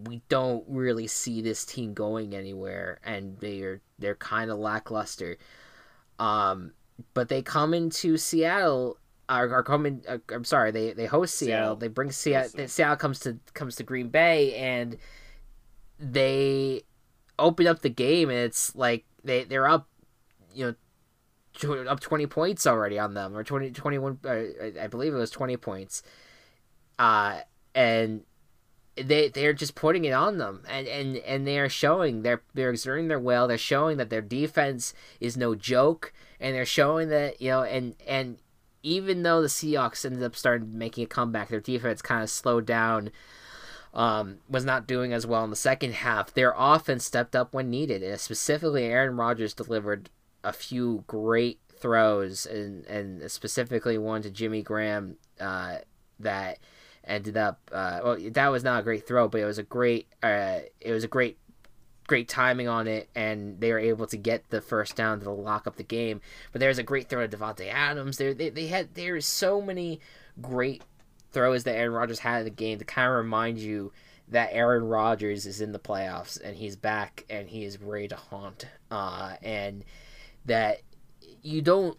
[0.08, 5.36] we don't really see this team going anywhere, and they're they're kind of lackluster.
[6.18, 6.72] Um,
[7.14, 8.96] but they come into Seattle.
[9.28, 10.02] Are, are coming.
[10.08, 10.72] Uh, I'm sorry.
[10.72, 11.56] They they host Seattle.
[11.60, 11.76] Seattle.
[11.76, 12.66] They bring Seattle.
[12.66, 14.96] Seattle comes to comes to Green Bay, and
[15.98, 16.82] they
[17.38, 19.88] open up the game, and it's like they they're up,
[20.54, 20.76] you
[21.64, 25.18] know, up twenty points already on them, or 20, 21, uh, I- I believe it
[25.18, 26.02] was twenty points.
[26.98, 27.40] Uh,
[27.74, 28.22] and
[29.02, 30.62] they they're just putting it on them.
[30.68, 33.48] And and and they are showing they're they're exerting their will.
[33.48, 36.12] They're showing that their defense is no joke.
[36.38, 38.38] And they're showing that you know and and
[38.82, 42.64] even though the Seahawks ended up starting making a comeback their defense kind of slowed
[42.64, 43.10] down
[43.92, 46.32] um, was not doing as well in the second half.
[46.32, 48.02] Their offense stepped up when needed.
[48.02, 50.10] And specifically Aaron Rodgers delivered
[50.42, 55.78] a few great throws and and specifically one to Jimmy Graham uh,
[56.18, 56.58] that
[57.04, 60.06] ended up uh, well that was not a great throw but it was a great
[60.22, 61.38] uh, it was a great
[62.10, 65.68] great timing on it and they were able to get the first down to lock
[65.68, 66.20] up the game.
[66.50, 68.16] But there's a great throw to Davante Adams.
[68.18, 70.00] There they, they had there's so many
[70.42, 70.82] great
[71.30, 73.92] throws that Aaron Rodgers had in the game to kind of remind you
[74.26, 78.16] that Aaron Rodgers is in the playoffs and he's back and he is ready to
[78.16, 79.84] haunt uh, and
[80.46, 80.80] that
[81.42, 81.96] you don't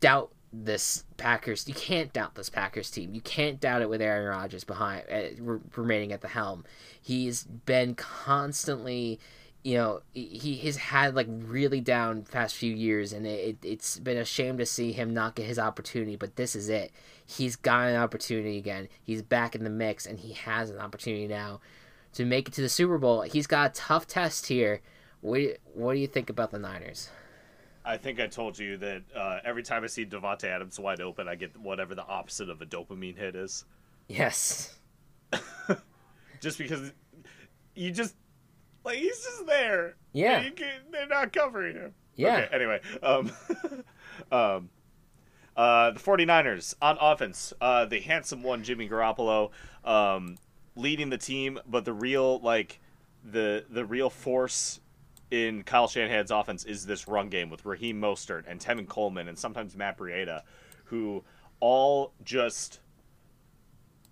[0.00, 1.66] doubt this Packers.
[1.66, 3.14] You can't doubt this Packers team.
[3.14, 6.64] You can't doubt it with Aaron Rodgers behind uh, re- remaining at the helm.
[7.00, 9.18] He's been constantly,
[9.62, 14.18] you know, he he's had like really down past few years, and it, it's been
[14.18, 16.16] a shame to see him not get his opportunity.
[16.16, 16.92] But this is it.
[17.24, 18.88] He's got an opportunity again.
[19.02, 21.60] He's back in the mix, and he has an opportunity now
[22.12, 23.22] to make it to the Super Bowl.
[23.22, 24.82] He's got a tough test here.
[25.22, 27.08] What do you, what do you think about the Niners?
[27.84, 31.28] I think I told you that uh, every time I see Davante Adams wide open,
[31.28, 33.64] I get whatever the opposite of a dopamine hit is.
[34.08, 34.78] Yes.
[36.40, 36.92] Just because
[37.74, 38.14] you just
[38.84, 39.96] like he's just there.
[40.12, 40.42] Yeah.
[40.42, 41.94] You can, they're not covering him.
[42.16, 42.36] Yeah.
[42.38, 42.48] Okay.
[42.54, 43.32] Anyway, um,
[44.32, 44.68] um,
[45.56, 49.50] Uh, the 49ers on offense, uh, the handsome one, Jimmy Garoppolo,
[49.84, 50.36] um,
[50.76, 52.80] leading the team, but the real like
[53.24, 54.80] the the real force
[55.32, 59.38] in Kyle Shanahan's offense is this run game with Raheem Mostert and Tevin Coleman and
[59.38, 60.42] sometimes Matt Breida,
[60.84, 61.24] who
[61.58, 62.80] all just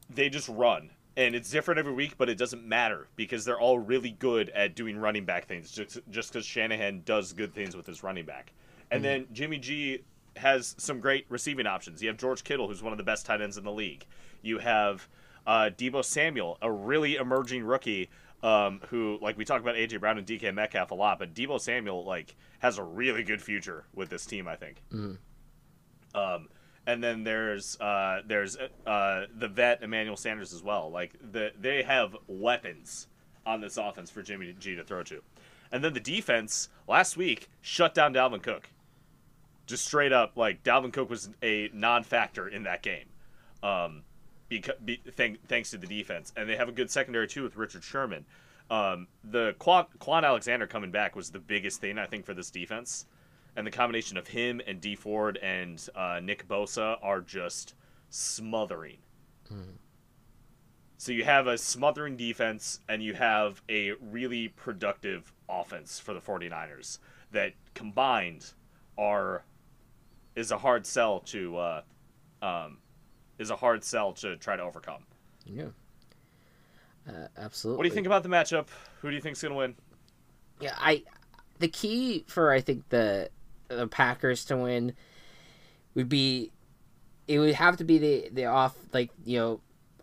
[0.09, 0.91] they just run.
[1.17, 4.75] And it's different every week, but it doesn't matter because they're all really good at
[4.75, 8.53] doing running back things just just because Shanahan does good things with his running back.
[8.91, 10.03] And then Jimmy G
[10.37, 12.01] has some great receiving options.
[12.03, 14.07] You have George Kittle, who's one of the best tight ends in the league.
[14.41, 15.07] You have
[15.47, 18.09] uh, Deebo Samuel, a really emerging rookie
[18.43, 21.61] um, who, like, we talk about AJ Brown and DK Metcalf a lot, but Deebo
[21.61, 24.83] Samuel, like, has a really good future with this team, I think.
[26.15, 26.49] Um,
[26.87, 30.91] and then there's uh, there's uh, the vet Emmanuel Sanders as well.
[30.91, 33.07] Like the they have weapons
[33.47, 35.23] on this offense for Jimmy G to throw to.
[35.73, 38.71] And then the defense last week shut down Dalvin Cook.
[39.67, 43.07] Just straight up, like Dalvin Cook was a non-factor in that game,
[43.63, 44.03] um,
[44.51, 46.35] because be, thank, thanks to the defense.
[46.37, 48.27] And they have a good secondary too with Richard Sherman.
[48.71, 52.51] Um, the Kwon, Kwon Alexander coming back was the biggest thing I think for this
[52.51, 53.07] defense,
[53.57, 57.75] and the combination of him and Dee Ford and uh, Nick Bosa are just
[58.11, 58.99] smothering.
[60.99, 66.21] So you have a smothering defense and you have a really productive offense for the
[66.21, 66.99] 49ers
[67.33, 68.53] that combined
[68.99, 69.45] are
[70.37, 71.83] is a hard sell to uh,
[72.43, 72.79] um,
[73.41, 75.03] is a hard sell to try to overcome.
[75.47, 75.69] Yeah.
[77.09, 77.79] Uh, absolutely.
[77.79, 78.69] What do you think about the matchup?
[79.01, 79.75] Who do you think's going to win?
[80.61, 81.03] Yeah, I
[81.59, 83.31] the key for I think the
[83.69, 84.95] the Packers to win
[85.95, 86.53] would be
[87.27, 89.61] it would have to be the the off like you know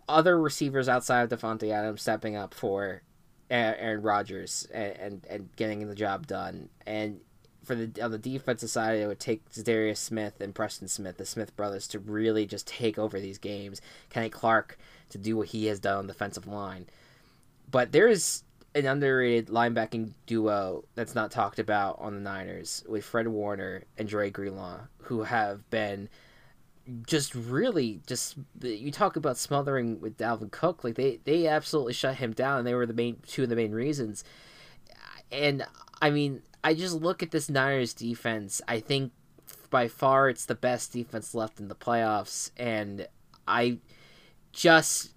[0.08, 3.02] other receivers outside of Davante Adams stepping up for
[3.50, 7.20] Aaron Rodgers and, and and getting the job done and
[7.68, 11.24] for the on the defensive side it would take Darius Smith and Preston Smith the
[11.24, 14.76] Smith brothers to really just take over these games Kenny Clark
[15.10, 16.86] to do what he has done on the defensive line
[17.70, 18.42] but there is
[18.74, 24.08] an underrated linebacking duo that's not talked about on the Niners with Fred Warner and
[24.08, 26.08] Dre Greenlaw, who have been
[27.06, 32.16] just really just you talk about smothering with Dalvin Cook, like they they absolutely shut
[32.16, 32.64] him down.
[32.64, 34.24] They were the main two of the main reasons.
[35.30, 35.66] And
[36.00, 38.60] I mean, I just look at this Niners defense.
[38.66, 39.12] I think
[39.70, 43.06] by far it's the best defense left in the playoffs, and
[43.46, 43.78] I
[44.52, 45.12] just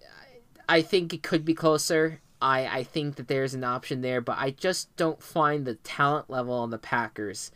[0.68, 2.20] I think it could be closer.
[2.40, 6.28] I, I think that there's an option there, but I just don't find the talent
[6.28, 7.52] level on the Packers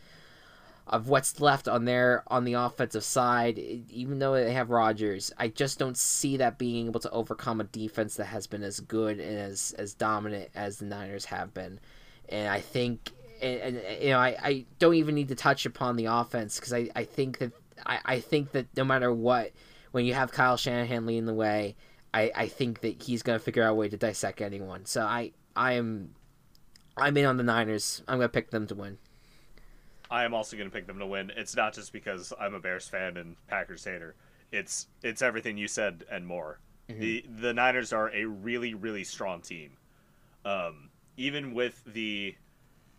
[0.87, 3.59] of what's left on their on the offensive side.
[3.59, 7.65] Even though they have Rodgers, I just don't see that being able to overcome a
[7.65, 11.79] defense that has been as good and as as dominant as the Niners have been.
[12.29, 13.11] And I think,
[13.41, 16.73] and, and you know, I, I don't even need to touch upon the offense because
[16.73, 17.51] I, I think that
[17.85, 19.51] I, I think that no matter what,
[19.91, 21.75] when you have Kyle Shanahan leading the way.
[22.13, 24.85] I, I think that he's gonna figure out a way to dissect anyone.
[24.85, 26.15] So I I am
[26.95, 28.01] I'm in on the Niners.
[28.07, 28.97] I'm gonna pick them to win.
[30.09, 31.31] I am also going to pick them to win.
[31.35, 34.15] It's not just because I'm a Bears fan and Packers hater.
[34.51, 36.59] It's it's everything you said and more.
[36.87, 39.71] The the Niners are a really really strong team.
[40.45, 42.35] Um, even with the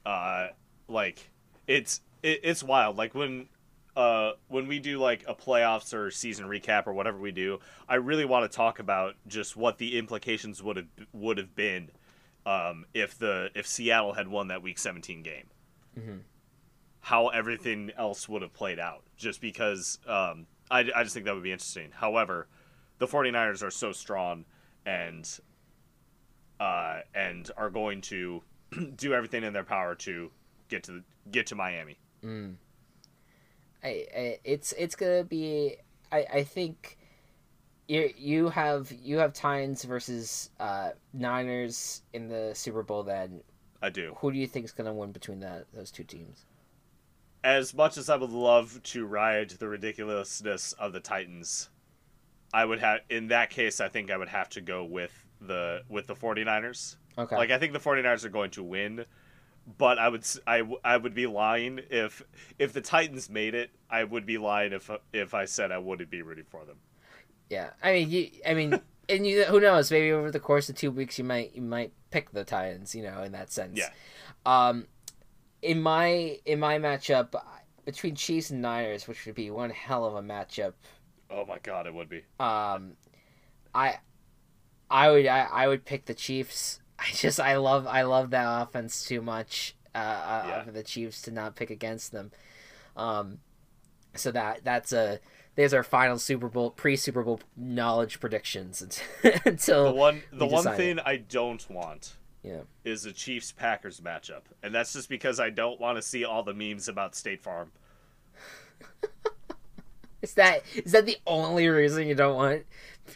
[0.06, 0.48] uh
[0.88, 1.30] like
[1.66, 2.96] it's it, it's wild.
[2.96, 3.48] Like when
[3.96, 7.96] uh when we do like a playoffs or season recap or whatever we do, I
[7.96, 11.90] really want to talk about just what the implications would have would have been
[12.46, 15.48] um if the if Seattle had won that week 17 game
[17.00, 21.34] how everything else would have played out just because um, I, I just think that
[21.34, 21.90] would be interesting.
[21.90, 22.48] However,
[22.98, 24.44] the 49ers are so strong
[24.84, 25.26] and
[26.60, 28.42] uh, and are going to
[28.96, 30.30] do everything in their power to
[30.68, 31.98] get to the, get to Miami.
[33.82, 35.76] I, I it's it's gonna be
[36.10, 36.98] I, I think
[37.86, 43.02] you you have you have Titans versus uh, Niners in the Super Bowl.
[43.02, 43.40] Then
[43.80, 44.14] I do.
[44.18, 46.44] who do you think is gonna win between that those two teams?
[47.44, 51.70] As much as I would love to ride the ridiculousness of the Titans,
[52.52, 55.82] I would have in that case I think I would have to go with the
[55.88, 56.96] with the 49ers.
[57.18, 57.36] Okay.
[57.36, 59.04] Like I think the 49ers are going to win,
[59.76, 62.22] but I would I, I would be lying if
[62.58, 63.70] if the Titans made it.
[63.90, 66.76] I would be lying if if I said I wouldn't be rooting for them.
[67.50, 69.90] Yeah, I mean, you, I mean, and you, who knows?
[69.90, 72.94] Maybe over the course of two weeks, you might, you might pick the Titans.
[72.94, 73.78] You know, in that sense.
[73.78, 73.88] Yeah.
[74.46, 74.86] Um,
[75.62, 77.34] in my in my matchup
[77.84, 80.74] between Chiefs and Niners, which would be one hell of a matchup.
[81.30, 82.22] Oh my god, it would be.
[82.38, 82.92] Um,
[83.74, 83.98] I,
[84.90, 86.80] I would, I, I would pick the Chiefs.
[86.98, 89.74] I just, I love, I love that offense too much.
[89.94, 90.62] Uh, uh Yeah.
[90.64, 92.30] for the Chiefs to not pick against them.
[92.96, 93.38] Um,
[94.14, 95.20] so that that's a
[95.54, 98.82] there's our final Super Bowl pre Super Bowl knowledge predictions
[99.44, 102.60] until The one the one thing I don't want Yeah.
[102.84, 106.42] is a Chiefs Packers matchup, and that's just because I don't want to see all
[106.42, 107.72] the memes about State Farm.
[110.20, 112.64] Is that is that the only reason you don't want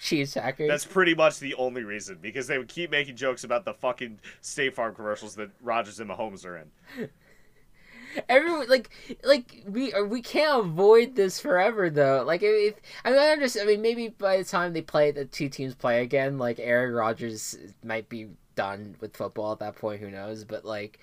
[0.01, 0.68] Chiefs Packers?
[0.68, 4.20] That's pretty much the only reason because they would keep making jokes about the fucking
[4.40, 7.09] State Farm commercials that Rodgers and Mahomes are in.
[8.28, 8.90] Everyone like
[9.24, 12.22] like we uh, we can't avoid this forever though.
[12.26, 12.74] Like if
[13.07, 13.68] I mean I understand.
[13.68, 16.93] I mean maybe by the time they play the two teams play again, like Aaron
[16.93, 20.01] Rodgers might be done with football at that point.
[20.03, 20.45] Who knows?
[20.45, 20.99] But like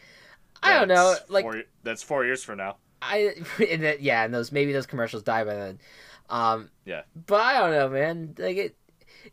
[0.61, 1.15] I don't know.
[1.29, 2.77] Like four, that's four years from now.
[3.01, 3.33] I
[3.69, 5.79] and that, yeah, and those maybe those commercials die by then.
[6.29, 7.01] Um, Yeah.
[7.25, 8.35] but I don't know, man.
[8.37, 8.75] Like it,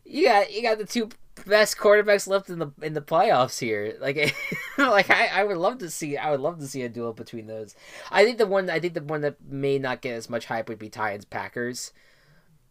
[0.05, 1.09] you got you got the two
[1.45, 3.95] best quarterbacks left in the in the playoffs here.
[3.99, 4.35] Like,
[4.77, 7.47] like I, I would love to see I would love to see a duel between
[7.47, 7.75] those.
[8.11, 10.69] I think the one I think the one that may not get as much hype
[10.69, 11.91] would be Titans Packers.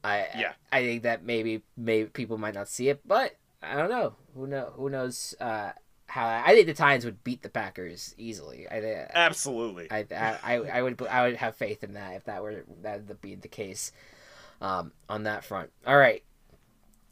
[0.03, 0.53] I Yeah.
[0.73, 4.15] I think that maybe maybe people might not see it, but I don't know.
[4.35, 5.73] Who know who knows uh,
[6.07, 8.69] how I think the Titans would beat the Packers easily.
[8.69, 9.89] I think Absolutely.
[9.91, 13.21] I, I, I would I would have faith in that if that were that up
[13.21, 13.93] being the case
[14.61, 15.71] um, on that front.
[15.87, 16.23] All right.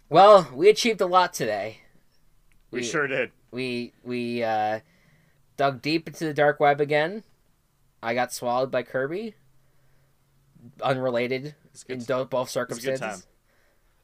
[0.09, 1.79] Well, we achieved a lot today.
[2.71, 3.31] we sure did.
[3.51, 4.81] We we uh,
[5.57, 7.23] dug deep into the dark web again.
[8.03, 9.35] I got swallowed by Kirby.
[10.83, 11.55] Unrelated
[11.89, 13.01] in do- both It's a good circumstances.
[13.01, 13.23] time.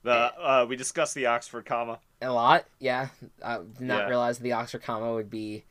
[0.02, 1.98] The uh, we discussed the Oxford comma.
[2.22, 3.08] A lot, yeah.
[3.44, 4.08] I did not Yeah.
[4.08, 5.64] realize the Oxford comma would be,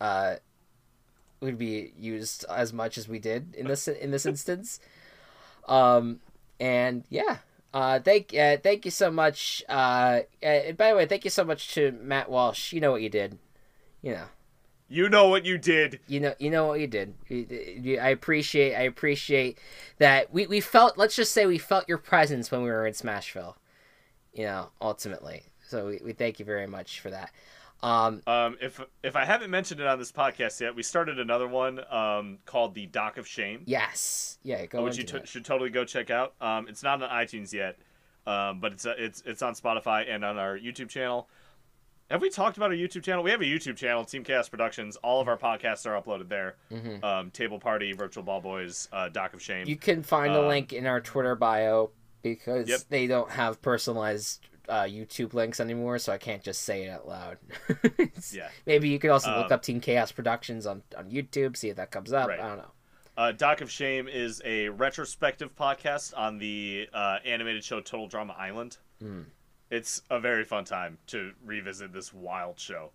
[0.00, 0.36] uh,
[1.40, 4.80] would be used as much as we did in this in this instance.
[5.66, 6.20] Um,
[6.60, 7.38] and yeah,
[7.74, 9.62] uh, thank uh, thank you so much.
[9.68, 12.72] Uh, and by the way, thank you so much to Matt Walsh.
[12.72, 13.38] You know what you did.
[14.02, 14.24] You know,
[14.88, 16.00] You know what you did.
[16.06, 17.14] you know, you know what you did.
[18.00, 19.58] I appreciate, I appreciate
[19.98, 20.96] that we we felt.
[20.96, 23.54] Let's just say we felt your presence when we were in Smashville.
[24.32, 25.44] You know, ultimately.
[25.66, 27.30] So we, we thank you very much for that.
[27.82, 31.46] Um, Um, if if I haven't mentioned it on this podcast yet, we started another
[31.46, 35.70] one um, called the Dock of Shame, yes, yeah, go which you t- should totally
[35.70, 36.34] go check out.
[36.40, 37.78] Um, it's not on iTunes yet,
[38.26, 41.28] um, but it's uh, it's it's on Spotify and on our YouTube channel.
[42.10, 43.22] Have we talked about our YouTube channel?
[43.22, 44.96] We have a YouTube channel, Team Chaos Productions.
[44.96, 46.56] All of our podcasts are uploaded there.
[46.72, 47.04] Mhm.
[47.04, 49.68] Um, Table Party, Virtual Ball Boys, uh, Dock of Shame.
[49.68, 51.90] You can find the Um, link in our Twitter bio
[52.22, 52.80] because Yep.
[52.88, 57.06] they don't have personalized uh, YouTube links anymore, so I can't just say it out
[57.08, 57.38] loud.
[58.32, 58.48] Yeah.
[58.66, 61.76] Maybe you could also look Um, up Team Chaos Productions on, on YouTube, see if
[61.76, 62.28] that comes up.
[62.28, 62.40] Right.
[62.40, 62.70] I don't know.
[63.16, 68.34] Uh, Dock of Shame is a retrospective podcast on the uh, animated show Total Drama
[68.38, 68.76] Island.
[69.00, 69.22] Hmm.
[69.70, 72.90] It's a very fun time to revisit this wild show.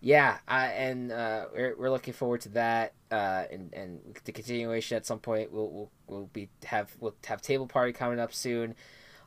[0.00, 4.96] Yeah, I, and uh, we're, we're looking forward to that, uh, and and the continuation
[4.98, 5.50] at some point.
[5.50, 8.74] We'll we'll, we'll be have we'll have table party coming up soon,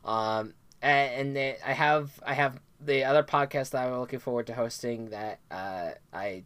[0.04, 4.54] um, and, and I have I have the other podcast that I'm looking forward to
[4.54, 6.44] hosting that uh, I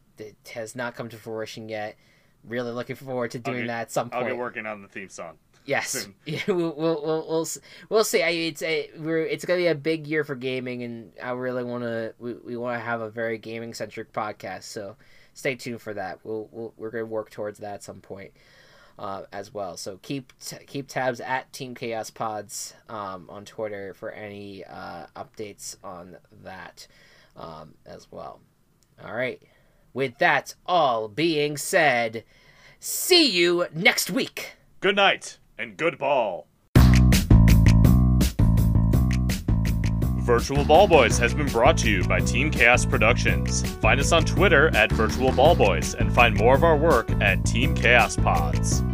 [0.55, 1.97] has not come to fruition yet.
[2.45, 4.33] Really looking forward to doing get- that at some I'll point.
[4.33, 5.39] get working on the theme song.
[5.65, 7.47] Yes, yeah, we'll we'll we'll we'll,
[7.89, 8.23] we'll see.
[8.23, 11.63] I, it's a we're it's gonna be a big year for gaming, and I really
[11.63, 14.65] want to we, we want to have a very gaming centric podcast.
[14.65, 14.97] So
[15.35, 16.19] stay tuned for that.
[16.25, 18.33] We'll, we'll we're gonna work towards that at some point
[18.99, 19.77] uh, as well.
[19.77, 25.07] So keep t- keep tabs at Team Chaos Pods um, on Twitter for any uh,
[25.17, 26.87] updates on that
[27.37, 28.41] um, as well.
[29.05, 29.41] All right.
[29.95, 32.25] With that all being said,
[32.81, 34.53] see you next week.
[34.81, 36.47] Good night and good ball.
[40.23, 43.69] Virtual Ball Boys has been brought to you by Team Chaos Productions.
[43.79, 47.45] Find us on Twitter at Virtual Ball Boys and find more of our work at
[47.45, 48.85] Team Chaos Pods.